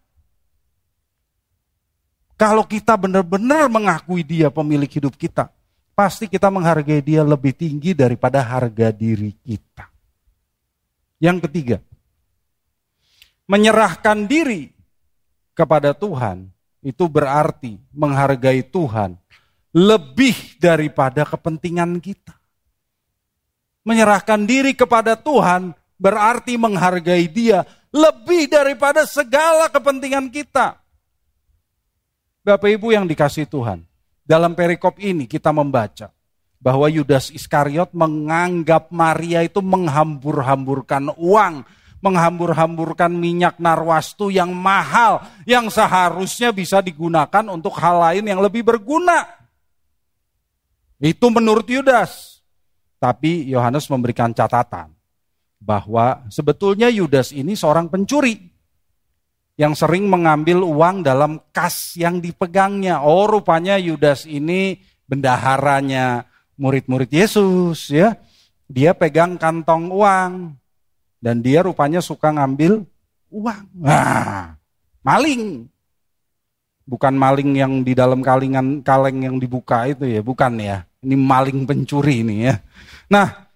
Kalau 2.35 2.67
kita 2.67 2.99
benar-benar 2.99 3.71
mengakui 3.71 4.27
dia 4.27 4.51
pemilik 4.51 4.89
hidup 4.89 5.15
kita, 5.15 5.53
pasti 5.95 6.27
kita 6.27 6.51
menghargai 6.51 7.01
dia 7.01 7.23
lebih 7.23 7.55
tinggi 7.55 7.95
daripada 7.95 8.43
harga 8.43 8.91
diri 8.91 9.37
kita. 9.47 9.87
Yang 11.23 11.49
ketiga, 11.49 11.77
menyerahkan 13.45 14.25
diri 14.25 14.73
kepada 15.53 15.93
Tuhan 15.93 16.49
itu 16.85 17.05
berarti 17.09 17.81
menghargai 17.93 18.65
Tuhan 18.65 19.17
lebih 19.75 20.61
daripada 20.61 21.27
kepentingan 21.27 21.99
kita. 21.99 22.37
Menyerahkan 23.85 24.49
diri 24.49 24.73
kepada 24.73 25.17
Tuhan 25.19 25.77
berarti 26.01 26.57
menghargai 26.57 27.29
Dia 27.29 27.67
lebih 27.93 28.49
daripada 28.49 29.05
segala 29.05 29.69
kepentingan 29.69 30.33
kita. 30.33 30.81
Bapak 32.45 32.69
Ibu 32.69 32.93
yang 32.93 33.09
dikasih 33.09 33.49
Tuhan, 33.49 33.85
dalam 34.25 34.53
perikop 34.53 35.01
ini 35.01 35.25
kita 35.25 35.53
membaca 35.53 36.13
bahwa 36.61 36.89
Yudas 36.89 37.29
Iskariot 37.29 37.93
menganggap 37.93 38.89
Maria 38.89 39.45
itu 39.45 39.61
menghambur-hamburkan 39.61 41.13
uang 41.17 41.65
menghambur-hamburkan 42.05 43.09
minyak 43.09 43.57
narwastu 43.57 44.29
yang 44.29 44.53
mahal, 44.53 45.25
yang 45.49 45.73
seharusnya 45.73 46.53
bisa 46.53 46.85
digunakan 46.85 47.49
untuk 47.49 47.73
hal 47.81 47.97
lain 48.13 48.29
yang 48.29 48.45
lebih 48.45 48.61
berguna. 48.61 49.25
Itu 51.01 51.33
menurut 51.33 51.65
Yudas. 51.65 52.45
Tapi 53.01 53.49
Yohanes 53.49 53.89
memberikan 53.89 54.33
catatan 54.33 54.93
bahwa 55.61 56.25
sebetulnya 56.29 56.93
Yudas 56.93 57.33
ini 57.33 57.57
seorang 57.57 57.89
pencuri 57.89 58.37
yang 59.61 59.77
sering 59.77 60.09
mengambil 60.09 60.65
uang 60.65 61.05
dalam 61.05 61.41
kas 61.53 61.97
yang 61.97 62.21
dipegangnya. 62.21 63.01
Oh, 63.05 63.29
rupanya 63.29 63.77
Yudas 63.77 64.25
ini 64.25 64.81
bendaharanya 65.05 66.25
murid-murid 66.57 67.13
Yesus 67.13 67.93
ya. 67.93 68.17
Dia 68.65 68.97
pegang 68.97 69.37
kantong 69.37 69.93
uang. 69.93 70.33
Dan 71.25 71.41
dia 71.41 71.65
rupanya 71.65 72.05
suka 72.05 72.29
ngambil 72.37 72.85
uang. 73.33 73.65
Nah, 73.81 74.61
maling. 75.01 75.65
Bukan 76.85 77.17
maling 77.17 77.57
yang 77.57 77.81
di 77.81 77.97
dalam 77.97 78.21
kalingan 78.21 78.85
kaleng 78.85 79.25
yang 79.25 79.41
dibuka 79.41 79.89
itu 79.89 80.05
ya, 80.05 80.21
bukan 80.21 80.61
ya. 80.61 80.85
Ini 81.01 81.17
maling 81.17 81.65
pencuri 81.65 82.21
ini 82.21 82.45
ya. 82.45 82.61
Nah, 83.09 83.49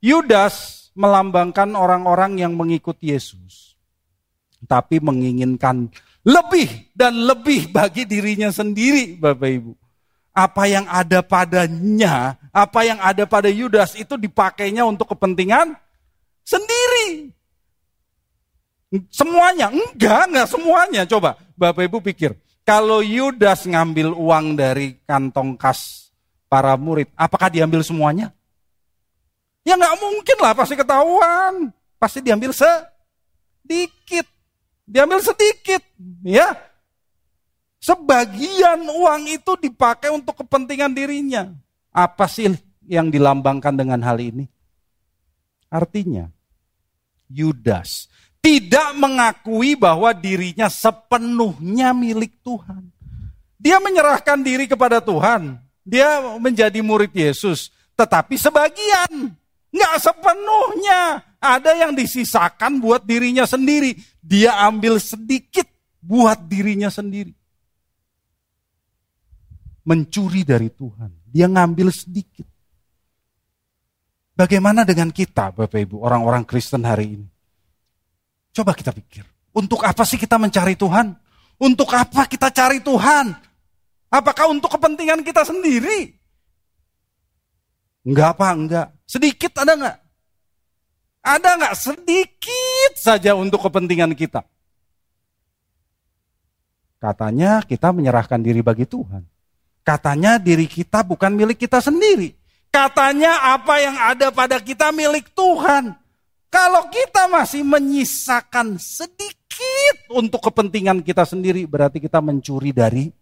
Yudas 0.00 0.88
melambangkan 0.96 1.76
orang-orang 1.76 2.40
yang 2.40 2.56
mengikut 2.56 2.96
Yesus. 3.04 3.76
Tapi 4.64 4.96
menginginkan 5.04 5.92
lebih 6.24 6.96
dan 6.96 7.28
lebih 7.28 7.68
bagi 7.68 8.08
dirinya 8.08 8.48
sendiri, 8.48 9.20
Bapak 9.20 9.50
Ibu. 9.52 9.72
Apa 10.32 10.64
yang 10.64 10.88
ada 10.88 11.20
padanya, 11.20 12.40
apa 12.56 12.88
yang 12.88 12.96
ada 13.04 13.28
pada 13.28 13.52
Yudas 13.52 13.92
itu 14.00 14.16
dipakainya 14.16 14.88
untuk 14.88 15.12
kepentingan 15.12 15.76
Sendiri. 16.42 17.30
Semuanya? 19.08 19.72
Enggak, 19.72 20.28
enggak 20.28 20.48
semuanya. 20.52 21.02
Coba 21.08 21.40
Bapak 21.56 21.88
Ibu 21.88 22.04
pikir. 22.04 22.36
Kalau 22.62 23.02
Yudas 23.02 23.66
ngambil 23.66 24.14
uang 24.14 24.54
dari 24.54 25.00
kantong 25.02 25.58
kas 25.58 26.12
para 26.46 26.76
murid, 26.78 27.10
apakah 27.18 27.50
diambil 27.50 27.82
semuanya? 27.82 28.30
Ya 29.66 29.74
nggak 29.78 29.98
mungkin 29.98 30.36
lah, 30.38 30.52
pasti 30.54 30.74
ketahuan. 30.76 31.72
Pasti 31.96 32.18
diambil 32.20 32.52
sedikit. 32.52 34.26
Diambil 34.82 35.22
sedikit, 35.22 35.80
ya. 36.26 36.52
Sebagian 37.80 38.84
uang 38.84 39.26
itu 39.30 39.56
dipakai 39.56 40.10
untuk 40.12 40.44
kepentingan 40.44 40.92
dirinya. 40.92 41.48
Apa 41.90 42.28
sih 42.28 42.50
yang 42.86 43.08
dilambangkan 43.08 43.74
dengan 43.74 44.02
hal 44.04 44.20
ini? 44.20 44.51
Artinya, 45.72 46.28
Yudas 47.32 48.12
tidak 48.42 48.92
mengakui 48.98 49.78
bahwa 49.78 50.10
dirinya 50.12 50.66
sepenuhnya 50.66 51.94
milik 51.96 52.42
Tuhan. 52.42 52.90
Dia 53.56 53.78
menyerahkan 53.78 54.42
diri 54.42 54.66
kepada 54.66 54.98
Tuhan. 54.98 55.62
Dia 55.86 56.18
menjadi 56.42 56.82
murid 56.82 57.14
Yesus. 57.14 57.70
Tetapi 57.94 58.34
sebagian. 58.34 59.30
Nggak 59.70 59.94
sepenuhnya. 60.02 61.22
Ada 61.38 61.86
yang 61.86 61.94
disisakan 61.94 62.82
buat 62.82 63.06
dirinya 63.06 63.46
sendiri. 63.46 63.94
Dia 64.18 64.58
ambil 64.66 64.98
sedikit 64.98 65.70
buat 66.02 66.42
dirinya 66.50 66.90
sendiri. 66.90 67.30
Mencuri 69.86 70.42
dari 70.42 70.66
Tuhan. 70.66 71.10
Dia 71.30 71.46
ngambil 71.46 71.94
sedikit. 71.94 72.51
Bagaimana 74.32 74.88
dengan 74.88 75.12
kita, 75.12 75.52
Bapak 75.52 75.76
Ibu, 75.76 76.00
orang-orang 76.00 76.48
Kristen 76.48 76.88
hari 76.88 77.20
ini? 77.20 77.28
Coba 78.52 78.72
kita 78.72 78.92
pikir, 78.92 79.24
untuk 79.52 79.84
apa 79.84 80.04
sih 80.08 80.16
kita 80.16 80.40
mencari 80.40 80.76
Tuhan? 80.76 81.12
Untuk 81.60 81.92
apa 81.92 82.24
kita 82.24 82.48
cari 82.48 82.80
Tuhan? 82.80 83.32
Apakah 84.12 84.52
untuk 84.52 84.72
kepentingan 84.72 85.24
kita 85.24 85.44
sendiri? 85.44 86.16
Enggak 88.08 88.36
apa, 88.36 88.48
enggak. 88.52 88.88
Sedikit 89.06 89.52
ada 89.62 89.72
enggak? 89.76 89.96
Ada 91.22 91.48
enggak? 91.54 91.74
Sedikit 91.78 92.92
saja 92.98 93.36
untuk 93.36 93.62
kepentingan 93.62 94.12
kita. 94.16 94.42
Katanya 96.98 97.62
kita 97.62 97.94
menyerahkan 97.94 98.42
diri 98.42 98.62
bagi 98.64 98.88
Tuhan. 98.88 99.22
Katanya 99.82 100.38
diri 100.38 100.66
kita 100.66 101.02
bukan 101.02 101.34
milik 101.34 101.58
kita 101.62 101.82
sendiri. 101.82 102.41
Katanya 102.72 103.52
apa 103.52 103.74
yang 103.84 103.96
ada 104.00 104.32
pada 104.32 104.56
kita 104.56 104.88
milik 104.96 105.28
Tuhan. 105.36 105.92
Kalau 106.48 106.88
kita 106.88 107.28
masih 107.28 107.60
menyisakan 107.68 108.80
sedikit 108.80 110.08
untuk 110.08 110.40
kepentingan 110.40 111.04
kita 111.04 111.28
sendiri, 111.28 111.68
berarti 111.68 112.00
kita 112.00 112.24
mencuri 112.24 112.72
dari 112.72 113.12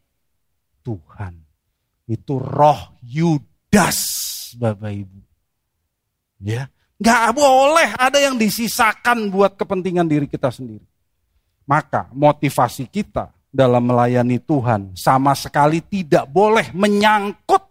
Tuhan. 0.86 1.34
Itu 2.06 2.38
roh 2.38 2.94
Yudas, 3.02 3.98
Bapak 4.54 4.94
Ibu. 4.94 5.18
Ya, 6.46 6.70
nggak 7.02 7.26
boleh 7.34 7.90
ada 7.98 8.22
yang 8.22 8.38
disisakan 8.38 9.34
buat 9.34 9.58
kepentingan 9.58 10.06
diri 10.06 10.30
kita 10.30 10.54
sendiri. 10.54 10.86
Maka 11.66 12.06
motivasi 12.14 12.86
kita 12.86 13.34
dalam 13.50 13.82
melayani 13.82 14.38
Tuhan 14.38 14.94
sama 14.94 15.34
sekali 15.34 15.82
tidak 15.82 16.30
boleh 16.30 16.70
menyangkut 16.70 17.66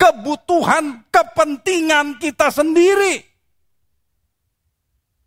kebutuhan, 0.00 1.04
kepentingan 1.12 2.16
kita 2.16 2.48
sendiri. 2.48 3.20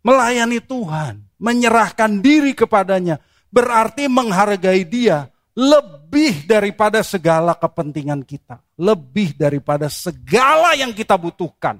Melayani 0.02 0.58
Tuhan, 0.58 1.22
menyerahkan 1.38 2.18
diri 2.18 2.52
kepadanya, 2.52 3.22
berarti 3.48 4.10
menghargai 4.10 4.82
dia 4.84 5.30
lebih 5.54 6.44
daripada 6.50 7.00
segala 7.06 7.54
kepentingan 7.54 8.26
kita. 8.26 8.58
Lebih 8.74 9.38
daripada 9.38 9.86
segala 9.86 10.74
yang 10.74 10.90
kita 10.90 11.14
butuhkan. 11.14 11.78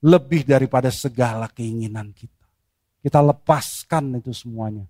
Lebih 0.00 0.46
daripada 0.46 0.88
segala 0.88 1.50
keinginan 1.50 2.14
kita. 2.14 2.46
Kita 3.02 3.20
lepaskan 3.20 4.22
itu 4.22 4.32
semuanya. 4.32 4.86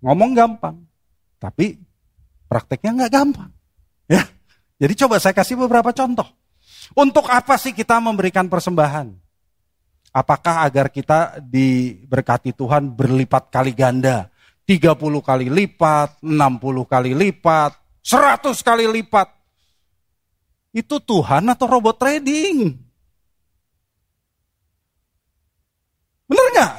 Ngomong 0.00 0.32
gampang, 0.34 0.82
tapi 1.38 1.78
Prakteknya 2.52 2.92
nggak 2.92 3.12
gampang. 3.16 3.48
Ya. 4.04 4.28
Jadi 4.76 4.92
coba 5.00 5.16
saya 5.16 5.32
kasih 5.32 5.56
beberapa 5.56 5.88
contoh. 5.96 6.28
Untuk 6.92 7.24
apa 7.32 7.56
sih 7.56 7.72
kita 7.72 7.96
memberikan 7.96 8.44
persembahan? 8.52 9.08
Apakah 10.12 10.68
agar 10.68 10.92
kita 10.92 11.40
diberkati 11.40 12.52
Tuhan 12.52 12.92
berlipat 12.92 13.48
kali 13.48 13.72
ganda? 13.72 14.28
30 14.68 15.00
kali 15.24 15.48
lipat, 15.48 16.20
60 16.20 16.84
kali 16.84 17.16
lipat, 17.16 17.72
100 18.04 18.52
kali 18.60 18.84
lipat. 19.00 19.32
Itu 20.76 21.00
Tuhan 21.00 21.48
atau 21.48 21.64
robot 21.64 21.96
trading? 21.96 22.76
Benar 26.28 26.46
nggak? 26.52 26.74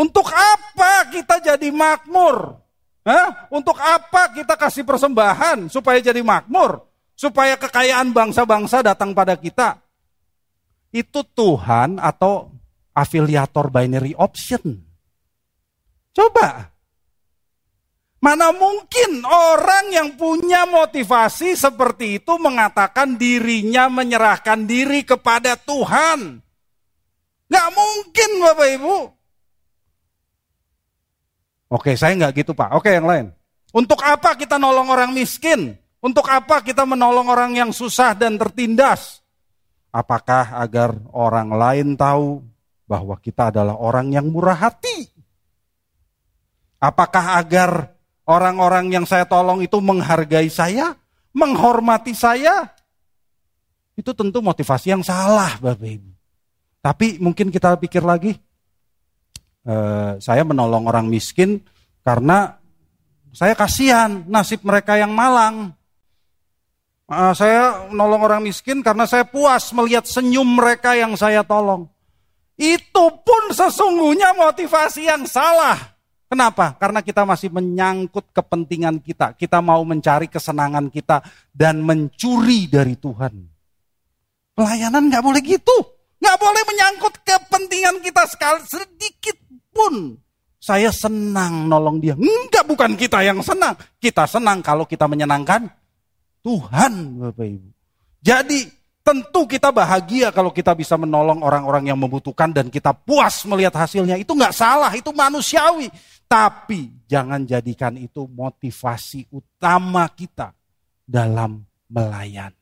Untuk 0.00 0.32
apa 0.32 1.12
kita 1.12 1.44
jadi 1.44 1.68
makmur? 1.68 2.63
Hah? 3.04 3.52
Untuk 3.52 3.76
apa 3.76 4.32
kita 4.32 4.56
kasih 4.56 4.82
persembahan 4.82 5.68
supaya 5.68 6.00
jadi 6.00 6.24
makmur? 6.24 6.80
Supaya 7.14 7.54
kekayaan 7.54 8.10
bangsa-bangsa 8.10 8.80
datang 8.82 9.12
pada 9.14 9.36
kita? 9.36 9.78
Itu 10.90 11.22
Tuhan 11.22 12.00
atau 12.00 12.50
afiliator 12.96 13.68
binary 13.68 14.16
option? 14.16 14.82
Coba. 16.16 16.74
Mana 18.24 18.56
mungkin 18.56 19.20
orang 19.20 19.92
yang 19.92 20.16
punya 20.16 20.64
motivasi 20.64 21.60
seperti 21.60 22.24
itu 22.24 22.40
mengatakan 22.40 23.20
dirinya 23.20 23.92
menyerahkan 23.92 24.64
diri 24.64 25.04
kepada 25.04 25.60
Tuhan. 25.60 26.40
Gak 27.52 27.68
mungkin 27.76 28.30
Bapak 28.40 28.68
Ibu. 28.80 28.96
Oke, 31.74 31.98
saya 31.98 32.14
nggak 32.14 32.46
gitu 32.46 32.52
Pak. 32.54 32.78
Oke, 32.78 32.94
yang 32.94 33.10
lain. 33.10 33.26
Untuk 33.74 33.98
apa 34.06 34.38
kita 34.38 34.62
nolong 34.62 34.86
orang 34.94 35.10
miskin? 35.10 35.74
Untuk 35.98 36.30
apa 36.30 36.62
kita 36.62 36.86
menolong 36.86 37.26
orang 37.26 37.58
yang 37.58 37.70
susah 37.74 38.14
dan 38.14 38.38
tertindas? 38.38 39.26
Apakah 39.90 40.54
agar 40.62 40.94
orang 41.10 41.50
lain 41.50 41.98
tahu 41.98 42.46
bahwa 42.86 43.18
kita 43.18 43.50
adalah 43.50 43.74
orang 43.74 44.14
yang 44.14 44.30
murah 44.30 44.54
hati? 44.54 45.10
Apakah 46.78 47.42
agar 47.42 47.90
orang-orang 48.22 48.94
yang 48.94 49.06
saya 49.08 49.26
tolong 49.26 49.64
itu 49.64 49.80
menghargai 49.82 50.46
saya, 50.52 50.94
menghormati 51.34 52.14
saya? 52.14 52.70
Itu 53.98 54.14
tentu 54.14 54.38
motivasi 54.38 54.94
yang 54.94 55.02
salah, 55.02 55.58
Bapak 55.58 55.90
Ibu. 55.90 56.10
Tapi 56.84 57.18
mungkin 57.18 57.50
kita 57.50 57.74
pikir 57.80 58.04
lagi, 58.04 58.38
eh, 59.64 60.12
saya 60.20 60.42
menolong 60.44 60.84
orang 60.88 61.08
miskin 61.08 61.60
karena 62.04 62.60
saya 63.34 63.58
kasihan 63.58 64.22
nasib 64.30 64.62
mereka 64.62 64.94
yang 64.94 65.10
malang. 65.10 65.74
Eh, 67.10 67.32
saya 67.36 67.90
menolong 67.90 68.22
orang 68.24 68.40
miskin 68.44 68.80
karena 68.80 69.04
saya 69.04 69.26
puas 69.26 69.74
melihat 69.74 70.06
senyum 70.06 70.46
mereka 70.46 70.94
yang 70.94 71.18
saya 71.18 71.42
tolong. 71.42 71.90
Itu 72.54 73.20
pun 73.26 73.50
sesungguhnya 73.50 74.32
motivasi 74.38 75.10
yang 75.10 75.26
salah. 75.26 75.94
Kenapa? 76.30 76.74
Karena 76.78 77.02
kita 77.02 77.22
masih 77.22 77.52
menyangkut 77.52 78.30
kepentingan 78.30 79.02
kita. 79.02 79.34
Kita 79.36 79.60
mau 79.60 79.82
mencari 79.82 80.30
kesenangan 80.30 80.88
kita 80.88 81.20
dan 81.52 81.82
mencuri 81.82 82.66
dari 82.70 82.96
Tuhan. 82.96 83.34
Pelayanan 84.54 85.10
nggak 85.10 85.22
boleh 85.22 85.42
gitu. 85.42 85.76
Nggak 86.22 86.38
boleh 86.40 86.62
menyangkut 86.64 87.14
kepentingan 87.26 88.00
kita 88.00 88.22
sekali 88.30 88.62
sedikit 88.64 89.36
pun. 89.94 90.18
Saya 90.64 90.88
senang 90.88 91.68
nolong 91.68 92.00
dia. 92.00 92.16
Enggak, 92.16 92.64
bukan 92.64 92.96
kita 92.96 93.20
yang 93.20 93.44
senang. 93.44 93.76
Kita 94.00 94.24
senang 94.24 94.64
kalau 94.64 94.88
kita 94.88 95.04
menyenangkan 95.04 95.68
Tuhan, 96.40 97.20
Bapak 97.20 97.44
Ibu. 97.44 97.68
Jadi 98.24 98.64
tentu 99.04 99.44
kita 99.44 99.68
bahagia 99.68 100.32
kalau 100.32 100.48
kita 100.48 100.72
bisa 100.72 100.96
menolong 100.96 101.44
orang-orang 101.44 101.92
yang 101.92 102.00
membutuhkan 102.00 102.48
dan 102.48 102.72
kita 102.72 102.96
puas 102.96 103.44
melihat 103.44 103.76
hasilnya. 103.76 104.16
Itu 104.16 104.32
nggak 104.32 104.56
salah, 104.56 104.88
itu 104.96 105.12
manusiawi. 105.12 105.92
Tapi 106.24 107.04
jangan 107.04 107.44
jadikan 107.44 108.00
itu 108.00 108.24
motivasi 108.24 109.28
utama 109.36 110.08
kita 110.16 110.56
dalam 111.04 111.60
melayani. 111.92 112.56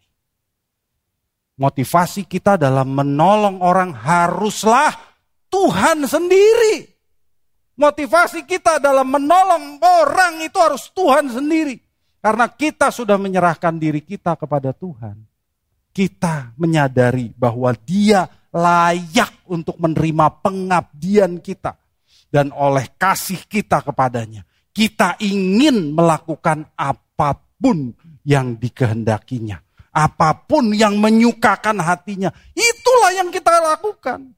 Motivasi 1.54 2.26
kita 2.26 2.58
dalam 2.58 2.90
menolong 2.90 3.62
orang 3.62 3.94
haruslah 3.94 4.90
Tuhan 5.46 6.02
sendiri. 6.02 6.91
Motivasi 7.82 8.46
kita 8.46 8.78
dalam 8.78 9.10
menolong 9.10 9.82
orang 9.82 10.38
itu 10.46 10.54
harus 10.62 10.86
Tuhan 10.94 11.26
sendiri. 11.26 11.82
Karena 12.22 12.46
kita 12.46 12.94
sudah 12.94 13.18
menyerahkan 13.18 13.74
diri 13.74 13.98
kita 14.06 14.38
kepada 14.38 14.70
Tuhan. 14.70 15.18
Kita 15.90 16.54
menyadari 16.54 17.34
bahwa 17.34 17.74
dia 17.74 18.30
layak 18.54 19.42
untuk 19.50 19.82
menerima 19.82 20.30
pengabdian 20.38 21.42
kita 21.42 21.74
dan 22.32 22.54
oleh 22.54 22.94
kasih 22.94 23.44
kita 23.44 23.84
kepadanya, 23.84 24.46
kita 24.70 25.20
ingin 25.20 25.92
melakukan 25.92 26.64
apa 26.78 27.36
pun 27.60 27.92
yang 28.22 28.56
dikehendakinya. 28.56 29.60
Apa 29.92 30.32
pun 30.48 30.72
yang 30.72 30.96
menyukakan 30.96 31.76
hatinya, 31.84 32.32
itulah 32.56 33.12
yang 33.12 33.28
kita 33.28 33.60
lakukan. 33.60 34.32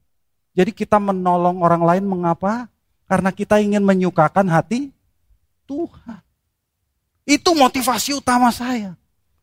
Jadi 0.51 0.71
kita 0.75 0.99
menolong 0.99 1.63
orang 1.63 1.83
lain 1.87 2.03
mengapa? 2.03 2.67
Karena 3.05 3.29
kita 3.29 3.61
ingin 3.61 3.85
menyukakan 3.85 4.49
hati 4.49 4.89
Tuhan. 5.69 6.21
Itu 7.25 7.57
motivasi 7.57 8.17
utama 8.17 8.49
saya. 8.53 8.93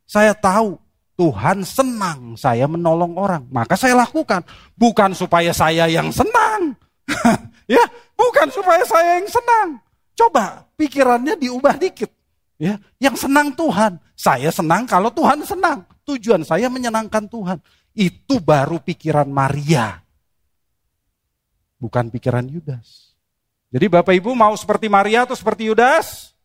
Saya 0.07 0.35
tahu 0.35 0.79
Tuhan 1.19 1.63
senang 1.67 2.35
saya 2.35 2.67
menolong 2.67 3.15
orang, 3.19 3.47
maka 3.51 3.79
saya 3.79 3.95
lakukan. 3.95 4.43
Bukan 4.75 5.15
supaya 5.15 5.55
saya 5.55 5.87
yang 5.87 6.11
senang. 6.11 6.75
ya, 7.71 7.83
Bukan 8.23 8.49
supaya 8.55 8.87
saya 8.87 9.19
yang 9.19 9.27
senang. 9.27 9.69
Coba 10.15 10.63
pikirannya 10.79 11.35
diubah 11.35 11.75
dikit. 11.75 12.11
Ya, 12.55 12.79
yang 13.03 13.19
senang 13.19 13.51
Tuhan. 13.59 13.99
Saya 14.15 14.55
senang 14.55 14.87
kalau 14.87 15.11
Tuhan 15.11 15.43
senang. 15.43 15.83
Tujuan 16.07 16.47
saya 16.47 16.71
menyenangkan 16.71 17.27
Tuhan. 17.27 17.59
Itu 17.91 18.39
baru 18.39 18.79
pikiran 18.79 19.27
Maria. 19.27 19.99
Bukan 21.83 22.15
pikiran 22.15 22.47
Yudas. 22.47 23.12
Jadi 23.73 23.87
Bapak 23.89 24.13
Ibu 24.13 24.37
mau 24.37 24.53
seperti 24.53 24.93
Maria 24.93 25.25
atau 25.25 25.33
seperti 25.33 25.73
Yudas? 25.73 26.37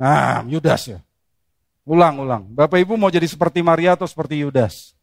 Nah, 0.00 0.40
Yudas 0.48 0.88
ya. 0.88 1.00
Ulang, 1.84 2.24
ulang. 2.24 2.48
Bapak 2.48 2.80
Ibu 2.80 2.96
mau 2.96 3.12
jadi 3.12 3.28
seperti 3.28 3.60
Maria 3.60 3.92
atau 3.92 4.08
seperti 4.08 4.40
Yudas? 4.40 4.96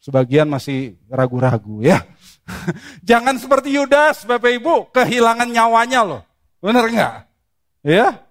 Sebagian 0.00 0.48
masih 0.48 0.96
ragu-ragu 1.10 1.82
ya. 1.84 2.00
Jangan 3.10 3.36
seperti 3.36 3.74
Yudas, 3.74 4.24
Bapak 4.24 4.54
Ibu, 4.54 4.94
kehilangan 4.94 5.50
nyawanya 5.50 6.00
loh. 6.06 6.22
Benar 6.62 6.88
nggak? 6.88 7.14
Ya? 7.84 8.22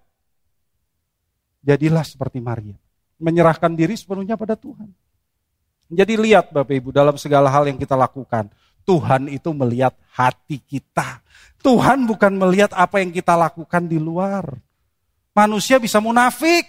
Jadilah 1.62 2.08
seperti 2.08 2.39
Maria. 2.41 2.80
Menyerahkan 3.19 3.76
diri 3.76 3.93
sepenuhnya 3.93 4.39
pada 4.39 4.56
Tuhan. 4.56 4.89
Jadi 5.89 6.13
lihat 6.17 6.50
Bapak 6.50 6.74
Ibu 6.74 6.89
dalam 6.89 7.19
segala 7.19 7.52
hal 7.52 7.69
yang 7.69 7.78
kita 7.78 7.93
lakukan. 7.93 8.50
Tuhan 8.88 9.32
itu 9.32 9.50
melihat 9.56 9.96
hati 10.13 10.62
kita. 10.63 11.24
Tuhan 11.60 12.08
bukan 12.08 12.36
melihat 12.39 12.72
apa 12.76 13.04
yang 13.04 13.12
kita 13.12 13.36
lakukan 13.36 13.86
di 13.88 14.00
luar. 14.00 14.48
Manusia 15.36 15.80
bisa 15.80 16.00
munafik. 16.00 16.65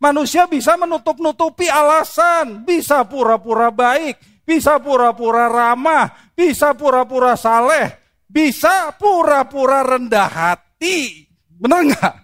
Manusia 0.00 0.48
bisa 0.48 0.74
menutup-nutupi 0.80 1.68
alasan. 1.68 2.64
Bisa 2.64 3.04
pura-pura 3.04 3.68
baik 3.68 4.30
bisa 4.50 4.82
pura-pura 4.82 5.46
ramah, 5.46 6.10
bisa 6.34 6.74
pura-pura 6.74 7.38
saleh, 7.38 8.18
bisa 8.26 8.90
pura-pura 8.98 9.86
rendah 9.86 10.26
hati. 10.26 11.30
Benar 11.46 11.86
nggak? 11.86 12.14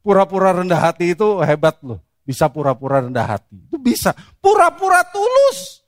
Pura-pura 0.00 0.56
rendah 0.56 0.80
hati 0.80 1.12
itu 1.12 1.44
hebat 1.44 1.76
loh. 1.84 2.00
Bisa 2.24 2.48
pura-pura 2.48 3.04
rendah 3.04 3.36
hati. 3.36 3.68
Itu 3.68 3.76
bisa. 3.76 4.16
Pura-pura 4.40 5.04
tulus. 5.12 5.84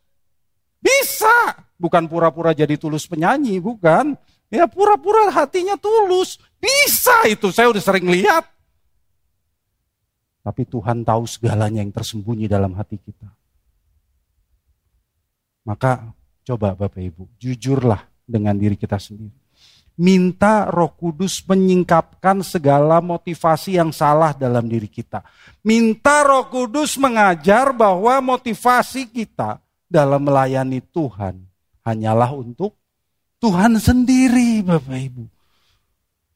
Bisa. 0.85 1.65
Bukan 1.77 2.09
pura-pura 2.09 2.57
jadi 2.57 2.81
tulus 2.81 3.05
penyanyi, 3.05 3.61
bukan. 3.61 4.17
Ya 4.49 4.65
pura-pura 4.65 5.29
hatinya 5.29 5.77
tulus. 5.77 6.41
Bisa 6.57 7.29
itu, 7.29 7.53
saya 7.53 7.69
udah 7.69 7.83
sering 7.85 8.09
lihat. 8.09 8.49
Tapi 10.41 10.63
Tuhan 10.65 11.05
tahu 11.05 11.27
segalanya 11.29 11.83
yang 11.83 11.93
tersembunyi 11.93 12.47
dalam 12.49 12.73
hati 12.79 12.97
kita. 12.97 13.29
Maka 15.67 16.15
coba 16.47 16.79
Bapak 16.79 17.03
Ibu, 17.03 17.27
jujurlah 17.37 18.07
dengan 18.23 18.55
diri 18.55 18.79
kita 18.79 18.97
sendiri. 18.97 19.35
Minta 19.97 20.69
roh 20.69 20.93
kudus 20.93 21.41
menyingkapkan 21.43 22.45
segala 22.45 23.01
motivasi 23.01 23.81
yang 23.81 23.91
salah 23.91 24.37
dalam 24.37 24.69
diri 24.69 24.87
kita. 24.87 25.25
Minta 25.65 26.23
roh 26.23 26.47
kudus 26.53 27.01
mengajar 27.01 27.73
bahwa 27.75 28.37
motivasi 28.37 29.09
kita 29.09 29.59
dalam 29.89 30.21
melayani 30.23 30.85
Tuhan 30.85 31.46
hanyalah 31.87 32.35
untuk 32.35 32.75
Tuhan 33.39 33.79
sendiri 33.79 34.67
Bapak 34.67 34.99
Ibu. 34.99 35.25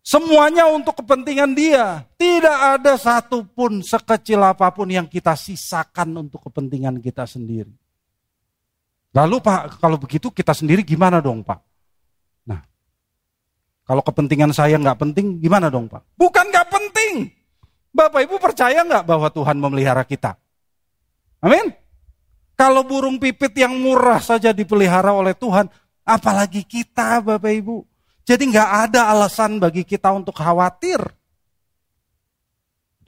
Semuanya 0.01 0.71
untuk 0.71 1.03
kepentingan 1.03 1.53
dia. 1.53 2.07
Tidak 2.17 2.79
ada 2.81 2.97
satupun 2.97 3.85
sekecil 3.85 4.41
apa 4.41 4.71
pun 4.73 4.89
yang 4.89 5.05
kita 5.11 5.37
sisakan 5.37 6.25
untuk 6.25 6.41
kepentingan 6.49 7.03
kita 7.03 7.29
sendiri. 7.29 7.75
Lalu 9.11 9.37
Pak, 9.43 9.83
kalau 9.83 9.99
begitu 9.99 10.31
kita 10.31 10.55
sendiri 10.55 10.87
gimana 10.87 11.19
dong 11.19 11.43
Pak? 11.43 11.59
Nah, 12.47 12.63
kalau 13.83 14.01
kepentingan 14.07 14.55
saya 14.55 14.79
nggak 14.79 14.99
penting, 15.03 15.43
gimana 15.43 15.67
dong 15.67 15.91
Pak? 15.91 16.15
Bukan 16.15 16.47
nggak 16.49 16.69
penting. 16.71 17.29
Bapak 17.91 18.23
Ibu 18.23 18.39
percaya 18.39 18.87
nggak 18.87 19.03
bahwa 19.03 19.29
Tuhan 19.35 19.59
memelihara 19.59 20.07
kita? 20.07 20.39
Amin. 21.43 21.75
Kalau 22.61 22.85
burung 22.85 23.17
pipit 23.17 23.57
yang 23.57 23.73
murah 23.81 24.21
saja 24.21 24.53
dipelihara 24.53 25.17
oleh 25.17 25.33
Tuhan, 25.33 25.65
apalagi 26.05 26.61
kita 26.61 27.25
Bapak 27.25 27.57
Ibu. 27.57 27.89
Jadi 28.29 28.53
nggak 28.53 28.71
ada 28.85 29.09
alasan 29.09 29.57
bagi 29.57 29.81
kita 29.81 30.13
untuk 30.13 30.37
khawatir. 30.37 31.01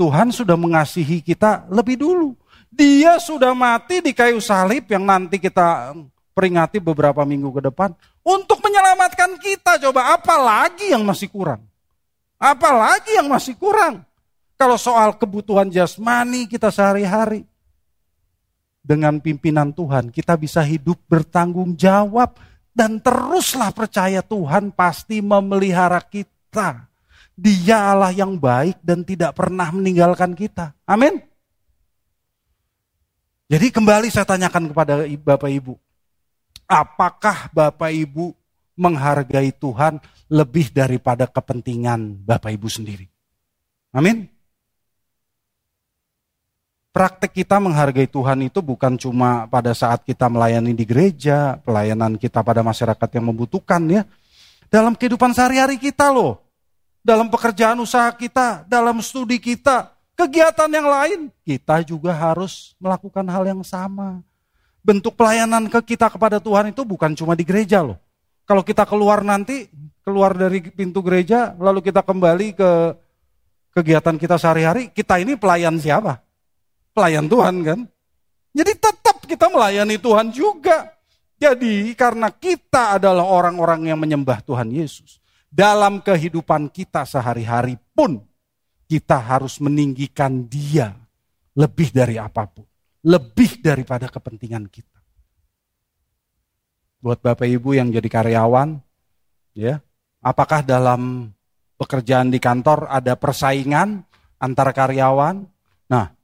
Tuhan 0.01 0.33
sudah 0.33 0.57
mengasihi 0.57 1.21
kita 1.21 1.69
lebih 1.69 2.01
dulu. 2.01 2.33
Dia 2.73 3.21
sudah 3.21 3.53
mati 3.53 4.01
di 4.01 4.17
kayu 4.17 4.41
salib 4.41 4.89
yang 4.89 5.05
nanti 5.05 5.37
kita 5.37 5.93
peringati 6.33 6.81
beberapa 6.81 7.21
minggu 7.29 7.53
ke 7.53 7.69
depan 7.69 7.93
untuk 8.25 8.57
menyelamatkan 8.65 9.37
kita. 9.37 9.77
Coba 9.85 10.17
apa 10.17 10.41
lagi 10.41 10.97
yang 10.97 11.05
masih 11.05 11.29
kurang? 11.29 11.61
Apa 12.41 12.73
lagi 12.73 13.21
yang 13.21 13.29
masih 13.29 13.53
kurang? 13.61 14.01
Kalau 14.57 14.81
soal 14.81 15.13
kebutuhan 15.21 15.69
jasmani 15.69 16.49
kita 16.49 16.73
sehari-hari 16.73 17.52
dengan 18.83 19.23
pimpinan 19.23 19.71
Tuhan, 19.71 20.11
kita 20.11 20.35
bisa 20.35 20.61
hidup 20.67 20.99
bertanggung 21.07 21.79
jawab 21.79 22.35
dan 22.75 22.99
teruslah 22.99 23.71
percaya 23.71 24.21
Tuhan 24.21 24.75
pasti 24.75 25.23
memelihara 25.23 26.03
kita. 26.03 26.91
Dia 27.33 27.95
Allah 27.95 28.13
yang 28.13 28.37
baik 28.37 28.83
dan 28.85 29.07
tidak 29.07 29.39
pernah 29.39 29.71
meninggalkan 29.73 30.37
kita. 30.37 30.77
Amin. 30.85 31.23
Jadi 33.49 33.69
kembali 33.71 34.09
saya 34.11 34.27
tanyakan 34.27 34.73
kepada 34.73 35.05
Bapak 35.05 35.51
Ibu, 35.53 35.77
apakah 36.65 37.53
Bapak 37.53 37.93
Ibu 37.93 38.33
menghargai 38.81 39.53
Tuhan 39.53 40.01
lebih 40.33 40.73
daripada 40.73 41.29
kepentingan 41.29 42.25
Bapak 42.25 42.49
Ibu 42.49 42.69
sendiri? 42.73 43.07
Amin. 43.93 44.25
Praktek 46.93 47.33
kita 47.33 47.57
menghargai 47.57 48.05
Tuhan 48.05 48.45
itu 48.45 48.61
bukan 48.61 49.01
cuma 49.01 49.49
pada 49.49 49.73
saat 49.73 50.05
kita 50.05 50.29
melayani 50.29 50.77
di 50.77 50.85
gereja, 50.85 51.57
pelayanan 51.65 52.21
kita 52.21 52.45
pada 52.45 52.61
masyarakat 52.61 53.09
yang 53.17 53.33
membutuhkan 53.33 53.81
ya. 53.89 54.05
Dalam 54.69 54.93
kehidupan 54.93 55.33
sehari-hari 55.33 55.81
kita 55.81 56.13
loh. 56.13 56.45
Dalam 57.01 57.33
pekerjaan 57.33 57.81
usaha 57.81 58.13
kita, 58.13 58.69
dalam 58.69 59.01
studi 59.01 59.41
kita, 59.41 59.89
kegiatan 60.13 60.69
yang 60.69 60.85
lain, 60.85 61.21
kita 61.49 61.81
juga 61.81 62.13
harus 62.13 62.77
melakukan 62.77 63.25
hal 63.25 63.49
yang 63.49 63.65
sama. 63.65 64.21
Bentuk 64.85 65.17
pelayanan 65.17 65.73
ke 65.73 65.97
kita 65.97 66.13
kepada 66.13 66.45
Tuhan 66.45 66.77
itu 66.77 66.85
bukan 66.85 67.17
cuma 67.17 67.33
di 67.33 67.49
gereja 67.49 67.81
loh. 67.81 67.97
Kalau 68.45 68.61
kita 68.61 68.85
keluar 68.85 69.25
nanti, 69.25 69.65
keluar 70.05 70.37
dari 70.37 70.61
pintu 70.61 71.01
gereja, 71.01 71.57
lalu 71.57 71.81
kita 71.81 72.05
kembali 72.05 72.53
ke 72.53 72.71
kegiatan 73.73 74.21
kita 74.21 74.37
sehari-hari, 74.37 74.93
kita 74.93 75.17
ini 75.17 75.41
pelayan 75.41 75.81
siapa? 75.81 76.21
Pelayan 76.93 77.27
Tuhan 77.29 77.55
kan? 77.65 77.81
Jadi 78.53 78.73
tetap 78.77 79.25
kita 79.25 79.49
melayani 79.49 79.97
Tuhan 79.97 80.29
juga. 80.29 80.93
Jadi 81.41 81.91
karena 81.99 82.31
kita 82.31 83.01
adalah 83.01 83.27
orang-orang 83.27 83.91
yang 83.91 83.99
menyembah 83.99 84.45
Tuhan 84.45 84.71
Yesus. 84.71 85.19
Dalam 85.53 86.01
kehidupan 86.01 86.73
kita 86.73 87.05
sehari-hari 87.05 87.77
pun 87.93 88.21
kita 88.89 89.17
harus 89.21 89.57
meninggikan 89.61 90.45
dia 90.49 90.93
lebih 91.57 91.93
dari 91.93 92.21
apa 92.21 92.45
pun. 92.45 92.65
Lebih 93.03 93.65
daripada 93.65 94.07
kepentingan 94.07 94.69
kita. 94.69 95.01
Buat 97.03 97.19
Bapak 97.19 97.51
Ibu 97.51 97.75
yang 97.75 97.91
jadi 97.91 98.07
karyawan, 98.07 98.79
ya, 99.59 99.83
apakah 100.23 100.63
dalam 100.63 101.35
pekerjaan 101.75 102.31
di 102.31 102.39
kantor 102.39 102.87
ada 102.87 103.19
persaingan 103.19 104.07
antara 104.39 104.71
karyawan? 104.71 105.43
Nah, 105.91 106.15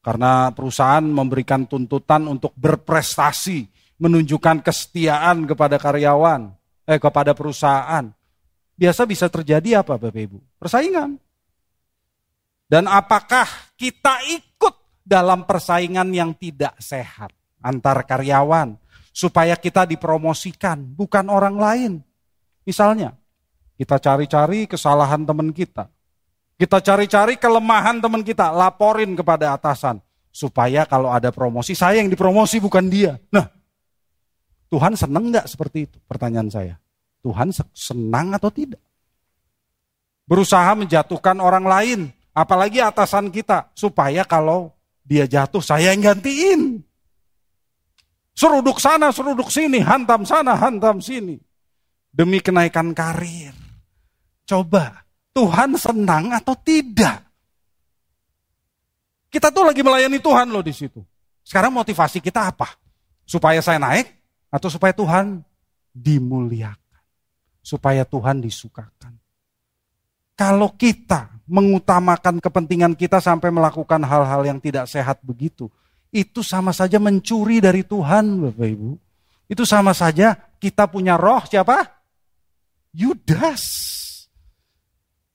karena 0.00 0.48
perusahaan 0.56 1.04
memberikan 1.04 1.68
tuntutan 1.68 2.24
untuk 2.24 2.56
berprestasi, 2.56 3.68
menunjukkan 4.00 4.64
kesetiaan 4.64 5.44
kepada 5.44 5.76
karyawan, 5.76 6.56
eh 6.88 6.96
kepada 6.96 7.36
perusahaan. 7.36 8.08
Biasa 8.80 9.04
bisa 9.04 9.28
terjadi 9.28 9.84
apa 9.84 10.00
Bapak 10.00 10.16
Ibu? 10.16 10.38
Persaingan. 10.56 11.20
Dan 12.64 12.88
apakah 12.88 13.44
kita 13.76 14.24
ikut 14.30 15.04
dalam 15.04 15.44
persaingan 15.44 16.08
yang 16.16 16.32
tidak 16.38 16.80
sehat 16.80 17.34
antar 17.60 18.08
karyawan 18.08 18.78
supaya 19.12 19.58
kita 19.58 19.84
dipromosikan, 19.84 20.80
bukan 20.80 21.28
orang 21.28 21.56
lain. 21.60 21.92
Misalnya, 22.64 23.12
kita 23.76 24.00
cari-cari 24.00 24.64
kesalahan 24.64 25.26
teman 25.28 25.50
kita. 25.52 25.90
Kita 26.60 26.84
cari-cari 26.84 27.40
kelemahan 27.40 28.04
teman 28.04 28.20
kita, 28.20 28.52
laporin 28.52 29.16
kepada 29.16 29.56
atasan. 29.56 29.96
Supaya 30.28 30.84
kalau 30.84 31.08
ada 31.08 31.32
promosi, 31.32 31.72
saya 31.72 32.04
yang 32.04 32.12
dipromosi 32.12 32.60
bukan 32.60 32.86
dia. 32.92 33.16
Nah, 33.32 33.48
Tuhan 34.68 34.92
senang 34.94 35.32
nggak 35.32 35.48
seperti 35.48 35.88
itu? 35.88 35.96
Pertanyaan 36.04 36.52
saya. 36.52 36.76
Tuhan 37.24 37.50
senang 37.72 38.36
atau 38.36 38.52
tidak? 38.52 38.78
Berusaha 40.28 40.70
menjatuhkan 40.76 41.40
orang 41.42 41.64
lain 41.66 42.00
Apalagi 42.30 42.78
atasan 42.78 43.28
kita. 43.28 43.74
Supaya 43.74 44.22
kalau 44.22 44.74
dia 45.02 45.26
jatuh 45.26 45.62
saya 45.62 45.90
yang 45.90 46.14
gantiin. 46.14 46.82
Seruduk 48.32 48.80
sana, 48.80 49.12
seruduk 49.12 49.52
sini, 49.52 49.82
hantam 49.84 50.24
sana, 50.24 50.56
hantam 50.56 51.02
sini. 51.02 51.36
Demi 52.08 52.40
kenaikan 52.40 52.96
karir. 52.96 53.52
Coba, 54.48 55.04
Tuhan 55.30 55.78
senang 55.78 56.34
atau 56.34 56.54
tidak? 56.58 57.22
Kita 59.30 59.54
tuh 59.54 59.62
lagi 59.62 59.80
melayani 59.86 60.18
Tuhan 60.18 60.50
loh 60.50 60.62
di 60.62 60.74
situ. 60.74 60.98
Sekarang 61.46 61.70
motivasi 61.70 62.18
kita 62.18 62.50
apa? 62.50 62.66
Supaya 63.22 63.62
saya 63.62 63.78
naik 63.78 64.10
atau 64.50 64.66
supaya 64.66 64.90
Tuhan 64.90 65.38
dimuliakan? 65.94 67.02
Supaya 67.62 68.02
Tuhan 68.02 68.42
disukakan. 68.42 69.14
Kalau 70.34 70.74
kita 70.74 71.30
mengutamakan 71.46 72.42
kepentingan 72.42 72.96
kita 72.96 73.22
sampai 73.22 73.52
melakukan 73.54 74.02
hal-hal 74.02 74.42
yang 74.42 74.58
tidak 74.58 74.88
sehat 74.90 75.22
begitu, 75.22 75.70
itu 76.10 76.42
sama 76.42 76.74
saja 76.74 76.98
mencuri 76.98 77.62
dari 77.62 77.86
Tuhan, 77.86 78.50
Bapak 78.50 78.66
Ibu. 78.66 78.90
Itu 79.46 79.62
sama 79.62 79.94
saja 79.94 80.34
kita 80.58 80.90
punya 80.90 81.14
roh 81.14 81.42
siapa? 81.46 81.86
Yudas. 82.94 83.90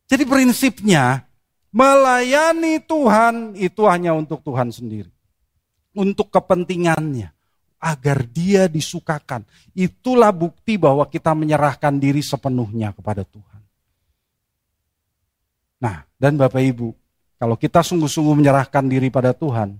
Jadi 0.05 0.23
prinsipnya 0.25 1.25
melayani 1.73 2.77
Tuhan 2.79 3.57
itu 3.57 3.83
hanya 3.89 4.13
untuk 4.13 4.45
Tuhan 4.45 4.69
sendiri. 4.69 5.09
Untuk 5.95 6.29
kepentingannya 6.29 7.35
agar 7.79 8.25
dia 8.25 8.65
disukakan. 8.65 9.45
Itulah 9.77 10.33
bukti 10.33 10.77
bahwa 10.79 11.05
kita 11.05 11.35
menyerahkan 11.37 11.95
diri 12.01 12.25
sepenuhnya 12.25 12.95
kepada 12.95 13.21
Tuhan. 13.21 13.61
Nah, 15.81 16.07
dan 16.17 16.33
Bapak 16.39 16.63
Ibu, 16.63 16.89
kalau 17.37 17.59
kita 17.59 17.83
sungguh-sungguh 17.85 18.33
menyerahkan 18.33 18.87
diri 18.87 19.11
pada 19.11 19.35
Tuhan, 19.35 19.77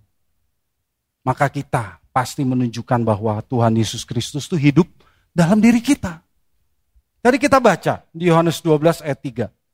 maka 1.26 1.49
kita 1.49 1.97
pasti 2.13 2.45
menunjukkan 2.45 3.01
bahwa 3.01 3.41
Tuhan 3.41 3.73
Yesus 3.76 4.05
Kristus 4.05 4.45
itu 4.45 4.55
hidup 4.59 4.88
dalam 5.34 5.57
diri 5.57 5.82
kita. 5.82 6.21
Tadi 7.26 7.41
kita 7.41 7.57
baca 7.57 8.05
di 8.13 8.30
Yohanes 8.30 8.61
12 8.61 9.01
ayat 9.01 9.19
3. 9.49 9.64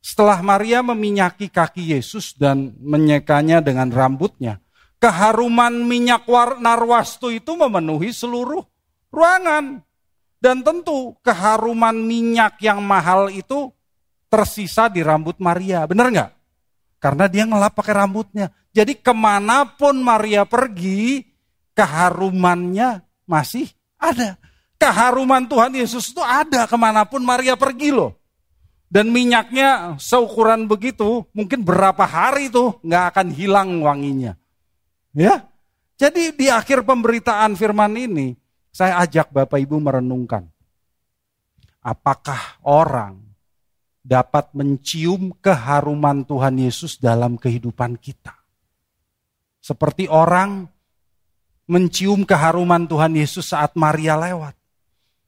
Setelah 0.00 0.40
Maria 0.40 0.80
meminyaki 0.80 1.52
kaki 1.52 1.92
Yesus 1.92 2.32
dan 2.32 2.72
menyekanya 2.80 3.60
dengan 3.60 3.92
rambutnya, 3.92 4.64
keharuman 4.96 5.84
minyak 5.84 6.24
narwastu 6.60 7.28
itu 7.32 7.52
memenuhi 7.56 8.12
seluruh 8.12 8.64
ruangan. 9.12 9.84
Dan 10.40 10.64
tentu 10.64 11.20
keharuman 11.20 11.92
minyak 11.92 12.56
yang 12.64 12.80
mahal 12.80 13.28
itu 13.28 13.68
tersisa 14.32 14.88
di 14.88 15.04
rambut 15.04 15.36
Maria. 15.36 15.84
Benar 15.84 16.08
nggak? 16.08 16.30
Karena 16.96 17.28
dia 17.28 17.44
ngelap 17.44 17.76
pakai 17.76 17.92
rambutnya. 17.96 18.48
Jadi 18.72 18.96
ke 19.00 19.12
mana 19.12 19.68
pun 19.68 20.00
Maria 20.00 20.48
pergi, 20.48 21.28
keharumannya 21.76 23.04
masih 23.28 23.68
ada. 24.00 24.36
Keharuman 24.80 25.44
Tuhan 25.44 25.76
Yesus 25.76 26.12
itu 26.12 26.24
ada 26.24 26.64
ke 26.64 26.76
mana 26.76 27.04
pun 27.04 27.20
Maria 27.20 27.52
pergi 27.52 27.92
loh. 27.92 28.19
Dan 28.90 29.14
minyaknya 29.14 29.94
seukuran 30.02 30.66
begitu, 30.66 31.22
mungkin 31.30 31.62
berapa 31.62 32.02
hari 32.02 32.50
tuh 32.50 32.82
nggak 32.82 33.04
akan 33.14 33.26
hilang 33.30 33.78
wanginya. 33.86 34.34
Ya, 35.14 35.46
jadi 35.94 36.34
di 36.34 36.50
akhir 36.50 36.82
pemberitaan 36.82 37.54
firman 37.54 37.94
ini, 37.94 38.34
saya 38.74 38.98
ajak 39.06 39.30
Bapak 39.30 39.62
Ibu 39.62 39.78
merenungkan. 39.78 40.50
Apakah 41.78 42.58
orang 42.66 43.30
dapat 44.00 44.50
mencium 44.56 45.30
keharuman 45.38 46.24
Tuhan 46.24 46.56
Yesus 46.58 46.96
dalam 46.98 47.36
kehidupan 47.36 48.00
kita. 48.00 48.32
Seperti 49.60 50.08
orang 50.08 50.66
mencium 51.68 52.24
keharuman 52.24 52.88
Tuhan 52.88 53.14
Yesus 53.14 53.54
saat 53.54 53.76
Maria 53.76 54.16
lewat? 54.16 54.56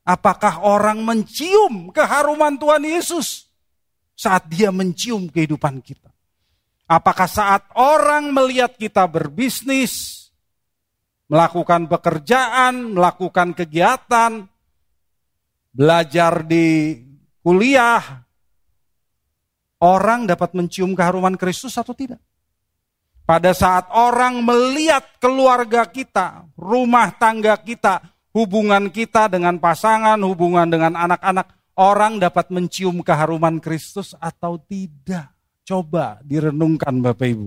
Apakah 0.03 0.67
orang 0.67 0.99
mencium 1.05 1.95
keharuman 1.95 2.59
Tuhan 2.59 2.83
Yesus 2.83 3.52
saat 4.23 4.47
dia 4.47 4.71
mencium 4.71 5.27
kehidupan 5.27 5.83
kita? 5.83 6.07
Apakah 6.87 7.27
saat 7.27 7.67
orang 7.75 8.31
melihat 8.31 8.79
kita 8.79 9.03
berbisnis, 9.11 10.29
melakukan 11.27 11.91
pekerjaan, 11.91 12.95
melakukan 12.95 13.51
kegiatan, 13.51 14.47
belajar 15.75 16.47
di 16.47 17.01
kuliah, 17.43 18.23
orang 19.83 20.31
dapat 20.31 20.55
mencium 20.55 20.95
keharuman 20.95 21.35
Kristus 21.35 21.75
atau 21.75 21.97
tidak? 21.97 22.23
Pada 23.27 23.55
saat 23.57 23.91
orang 23.95 24.43
melihat 24.45 25.17
keluarga 25.19 25.89
kita, 25.89 26.47
rumah 26.59 27.15
tangga 27.17 27.57
kita, 27.57 28.03
hubungan 28.37 28.91
kita 28.93 29.31
dengan 29.31 29.57
pasangan, 29.57 30.19
hubungan 30.21 30.69
dengan 30.69 30.99
anak-anak, 30.99 31.62
orang 31.77 32.21
dapat 32.21 32.53
mencium 32.53 33.01
keharuman 33.01 33.59
Kristus 33.63 34.13
atau 34.19 34.61
tidak? 34.61 35.33
Coba 35.63 36.19
direnungkan 36.27 36.99
Bapak 36.99 37.29
Ibu. 37.29 37.47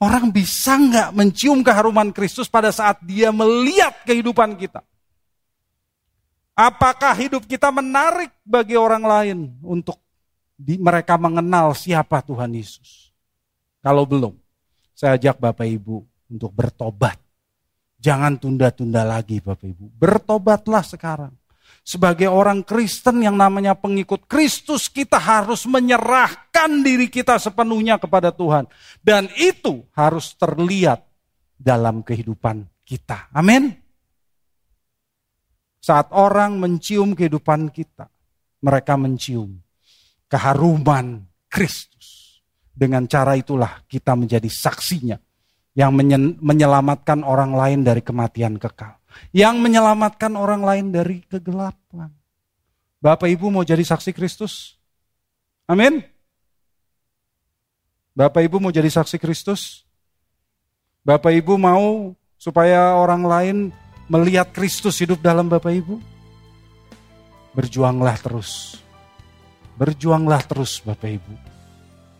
Orang 0.00 0.32
bisa 0.32 0.80
nggak 0.80 1.12
mencium 1.12 1.60
keharuman 1.60 2.08
Kristus 2.08 2.48
pada 2.48 2.72
saat 2.72 3.04
dia 3.04 3.28
melihat 3.28 3.92
kehidupan 4.08 4.56
kita? 4.56 4.80
Apakah 6.56 7.12
hidup 7.16 7.44
kita 7.44 7.68
menarik 7.68 8.32
bagi 8.44 8.76
orang 8.80 9.04
lain 9.04 9.38
untuk 9.60 10.00
di, 10.56 10.80
mereka 10.80 11.20
mengenal 11.20 11.76
siapa 11.76 12.24
Tuhan 12.24 12.52
Yesus? 12.52 13.12
Kalau 13.80 14.04
belum, 14.04 14.36
saya 14.92 15.16
ajak 15.16 15.40
Bapak 15.40 15.68
Ibu 15.68 16.04
untuk 16.32 16.52
bertobat. 16.52 17.16
Jangan 18.00 18.40
tunda-tunda 18.40 19.04
lagi 19.04 19.40
Bapak 19.40 19.68
Ibu. 19.68 19.84
Bertobatlah 19.96 20.84
sekarang. 20.84 21.32
Sebagai 21.80 22.28
orang 22.28 22.62
Kristen 22.62 23.24
yang 23.24 23.34
namanya 23.34 23.74
pengikut 23.74 24.28
Kristus, 24.28 24.86
kita 24.86 25.16
harus 25.16 25.64
menyerahkan 25.64 26.84
diri 26.84 27.08
kita 27.08 27.40
sepenuhnya 27.40 27.96
kepada 27.96 28.30
Tuhan. 28.30 28.68
Dan 29.00 29.26
itu 29.40 29.88
harus 29.96 30.36
terlihat 30.36 31.02
dalam 31.56 32.04
kehidupan 32.04 32.68
kita. 32.84 33.32
Amin. 33.32 33.74
Saat 35.80 36.12
orang 36.12 36.60
mencium 36.60 37.16
kehidupan 37.16 37.72
kita, 37.72 38.12
mereka 38.60 39.00
mencium 39.00 39.64
keharuman 40.28 41.24
Kristus. 41.48 42.38
Dengan 42.70 43.08
cara 43.08 43.34
itulah 43.34 43.82
kita 43.88 44.14
menjadi 44.14 44.46
saksinya 44.46 45.16
yang 45.72 45.96
menyelamatkan 46.40 47.24
orang 47.24 47.56
lain 47.56 47.80
dari 47.80 48.04
kematian 48.04 48.60
kekal. 48.60 48.99
Yang 49.30 49.56
menyelamatkan 49.62 50.32
orang 50.34 50.62
lain 50.62 50.86
dari 50.94 51.22
kegelapan. 51.26 52.10
Bapak 53.00 53.28
Ibu 53.30 53.48
mau 53.48 53.64
jadi 53.64 53.80
saksi 53.80 54.12
Kristus? 54.12 54.76
Amin. 55.64 56.04
Bapak 58.12 58.44
Ibu 58.44 58.60
mau 58.60 58.74
jadi 58.74 58.90
saksi 58.90 59.16
Kristus? 59.16 59.86
Bapak 61.00 61.32
Ibu 61.32 61.56
mau 61.56 62.12
supaya 62.36 62.98
orang 62.98 63.22
lain 63.24 63.56
melihat 64.10 64.52
Kristus 64.52 65.00
hidup 65.00 65.24
dalam 65.24 65.48
Bapak 65.48 65.72
Ibu? 65.72 65.96
Berjuanglah 67.56 68.20
terus. 68.20 68.82
Berjuanglah 69.80 70.44
terus 70.44 70.84
Bapak 70.84 71.08
Ibu 71.08 71.50